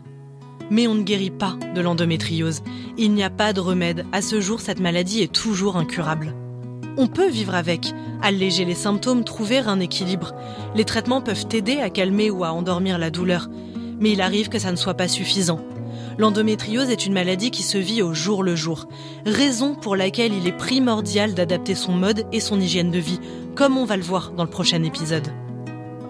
Mais 0.70 0.86
on 0.86 0.94
ne 0.94 1.02
guérit 1.02 1.30
pas 1.30 1.56
de 1.74 1.80
l'endométriose. 1.80 2.62
Il 2.98 3.12
n'y 3.12 3.24
a 3.24 3.30
pas 3.30 3.52
de 3.52 3.60
remède. 3.60 4.04
À 4.12 4.20
ce 4.20 4.40
jour, 4.40 4.60
cette 4.60 4.80
maladie 4.80 5.22
est 5.22 5.32
toujours 5.32 5.76
incurable. 5.76 6.34
On 6.96 7.06
peut 7.06 7.28
vivre 7.28 7.54
avec, 7.54 7.92
alléger 8.22 8.64
les 8.64 8.74
symptômes, 8.74 9.24
trouver 9.24 9.58
un 9.58 9.80
équilibre. 9.80 10.34
Les 10.74 10.84
traitements 10.84 11.20
peuvent 11.20 11.46
aider 11.52 11.78
à 11.78 11.90
calmer 11.90 12.30
ou 12.30 12.44
à 12.44 12.52
endormir 12.52 12.98
la 12.98 13.10
douleur. 13.10 13.48
Mais 14.00 14.12
il 14.12 14.20
arrive 14.20 14.48
que 14.48 14.58
ça 14.58 14.70
ne 14.70 14.76
soit 14.76 14.94
pas 14.94 15.08
suffisant. 15.08 15.60
L'endométriose 16.16 16.90
est 16.90 17.06
une 17.06 17.12
maladie 17.12 17.50
qui 17.50 17.62
se 17.64 17.76
vit 17.76 18.00
au 18.00 18.14
jour 18.14 18.44
le 18.44 18.54
jour, 18.54 18.86
raison 19.26 19.74
pour 19.74 19.96
laquelle 19.96 20.32
il 20.32 20.46
est 20.46 20.56
primordial 20.56 21.34
d'adapter 21.34 21.74
son 21.74 21.92
mode 21.92 22.24
et 22.32 22.38
son 22.38 22.60
hygiène 22.60 22.92
de 22.92 22.98
vie, 22.98 23.18
comme 23.56 23.76
on 23.76 23.84
va 23.84 23.96
le 23.96 24.02
voir 24.02 24.30
dans 24.30 24.44
le 24.44 24.50
prochain 24.50 24.82
épisode. 24.84 25.26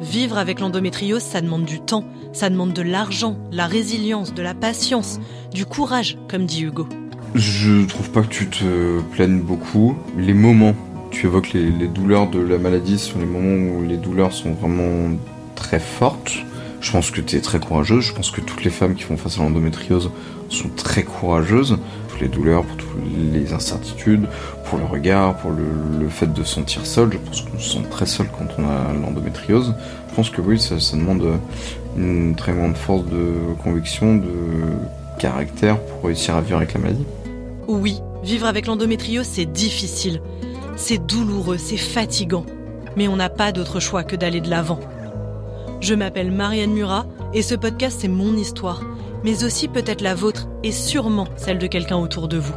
Vivre 0.02 0.36
avec 0.36 0.60
l'endométriose, 0.60 1.22
ça 1.22 1.40
demande 1.40 1.64
du 1.64 1.80
temps, 1.80 2.04
ça 2.34 2.50
demande 2.50 2.74
de 2.74 2.82
l'argent, 2.82 3.38
la 3.50 3.66
résilience, 3.66 4.34
de 4.34 4.42
la 4.42 4.52
patience, 4.52 5.20
du 5.52 5.64
courage, 5.64 6.18
comme 6.28 6.44
dit 6.44 6.64
Hugo. 6.64 6.86
Je 7.34 7.86
trouve 7.86 8.10
pas 8.10 8.20
que 8.20 8.28
tu 8.28 8.48
te 8.48 9.00
plaignes 9.12 9.40
beaucoup. 9.40 9.96
Les 10.18 10.34
moments, 10.34 10.74
tu 11.10 11.26
évoques 11.26 11.52
les, 11.54 11.70
les 11.70 11.88
douleurs 11.88 12.28
de 12.28 12.40
la 12.40 12.58
maladie, 12.58 12.98
sont 12.98 13.18
les 13.18 13.26
moments 13.26 13.76
où 13.76 13.82
les 13.82 13.96
douleurs 13.96 14.32
sont 14.32 14.52
vraiment 14.52 15.16
très 15.54 15.80
fortes. 15.80 16.34
Je 16.84 16.92
pense 16.92 17.10
que 17.10 17.22
tu 17.22 17.36
es 17.36 17.40
très 17.40 17.58
courageuse. 17.58 18.04
Je 18.04 18.12
pense 18.12 18.30
que 18.30 18.42
toutes 18.42 18.62
les 18.62 18.70
femmes 18.70 18.94
qui 18.94 19.04
font 19.04 19.16
face 19.16 19.38
à 19.38 19.42
l'endométriose 19.42 20.10
sont 20.50 20.68
très 20.68 21.02
courageuses. 21.02 21.78
Pour 22.08 22.18
les 22.20 22.28
douleurs, 22.28 22.62
pour 22.62 22.76
toutes 22.76 22.90
les 23.32 23.54
incertitudes, 23.54 24.26
pour 24.66 24.78
le 24.78 24.84
regard, 24.84 25.34
pour 25.38 25.50
le, 25.50 26.08
fait 26.10 26.32
de 26.32 26.44
se 26.44 26.56
sentir 26.56 26.84
seul. 26.84 27.10
Je 27.10 27.18
pense 27.18 27.40
qu'on 27.40 27.58
se 27.58 27.70
sent 27.70 27.84
très 27.90 28.04
seul 28.04 28.26
quand 28.28 28.44
on 28.58 28.68
a 28.68 28.92
l'endométriose. 28.92 29.74
Je 30.10 30.14
pense 30.14 30.28
que 30.28 30.42
oui, 30.42 30.60
ça 30.60 30.76
demande 30.92 31.24
une 31.96 32.36
très 32.36 32.52
grande 32.52 32.76
force 32.76 33.06
de 33.06 33.32
conviction, 33.64 34.16
de 34.16 34.28
caractère 35.18 35.80
pour 35.80 36.04
réussir 36.04 36.36
à 36.36 36.42
vivre 36.42 36.58
avec 36.58 36.74
la 36.74 36.80
maladie. 36.80 37.06
Oui, 37.66 38.00
vivre 38.22 38.46
avec 38.46 38.66
l'endométriose, 38.66 39.26
c'est 39.26 39.50
difficile. 39.50 40.20
C'est 40.76 41.04
douloureux, 41.04 41.56
c'est 41.56 41.78
fatigant. 41.78 42.44
Mais 42.94 43.08
on 43.08 43.16
n'a 43.16 43.30
pas 43.30 43.52
d'autre 43.52 43.80
choix 43.80 44.04
que 44.04 44.16
d'aller 44.16 44.42
de 44.42 44.50
l'avant. 44.50 44.80
Je 45.84 45.94
m'appelle 45.94 46.30
Marianne 46.32 46.72
Murat 46.72 47.04
et 47.34 47.42
ce 47.42 47.54
podcast 47.54 47.98
c'est 48.00 48.08
mon 48.08 48.38
histoire. 48.38 48.80
mais 49.22 49.44
aussi 49.44 49.68
peut-être 49.68 50.00
la 50.00 50.14
vôtre 50.14 50.48
et 50.62 50.72
sûrement 50.72 51.28
celle 51.36 51.58
de 51.58 51.66
quelqu'un 51.66 51.98
autour 51.98 52.26
de 52.26 52.38
vous. 52.38 52.54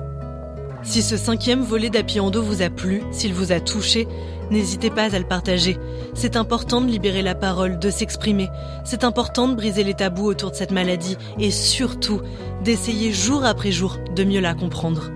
Si 0.82 1.02
ce 1.02 1.18
cinquième 1.18 1.62
volet 1.62 1.90
d'Apiando 1.90 2.42
vous 2.42 2.62
a 2.62 2.70
plu, 2.70 3.04
s'il 3.12 3.34
vous 3.34 3.52
a 3.52 3.60
touché, 3.60 4.08
n'hésitez 4.50 4.90
pas 4.90 5.14
à 5.14 5.20
le 5.20 5.28
partager. 5.28 5.78
C'est 6.14 6.38
important 6.38 6.80
de 6.80 6.88
libérer 6.88 7.22
la 7.22 7.36
parole, 7.36 7.80
de 7.80 7.90
s'exprimer. 7.90 8.48
C'est 8.86 9.04
important 9.04 9.50
de 9.50 9.56
briser 9.56 9.84
les 9.84 9.94
tabous 9.94 10.28
autour 10.28 10.52
de 10.52 10.56
cette 10.56 10.72
maladie 10.72 11.18
et 11.38 11.52
surtout 11.52 12.22
d'essayer 12.64 13.12
jour 13.12 13.44
après 13.44 13.74
jour 13.74 13.98
de 14.16 14.24
mieux 14.24 14.42
la 14.42 14.54
comprendre. 14.54 15.12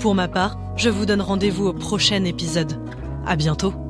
Pour 0.00 0.16
ma 0.16 0.26
part, 0.26 0.58
je 0.74 0.90
vous 0.90 1.06
donne 1.06 1.22
rendez-vous 1.22 1.66
au 1.66 1.72
prochain 1.72 2.24
épisode. 2.24 2.72
À 3.24 3.36
bientôt! 3.36 3.85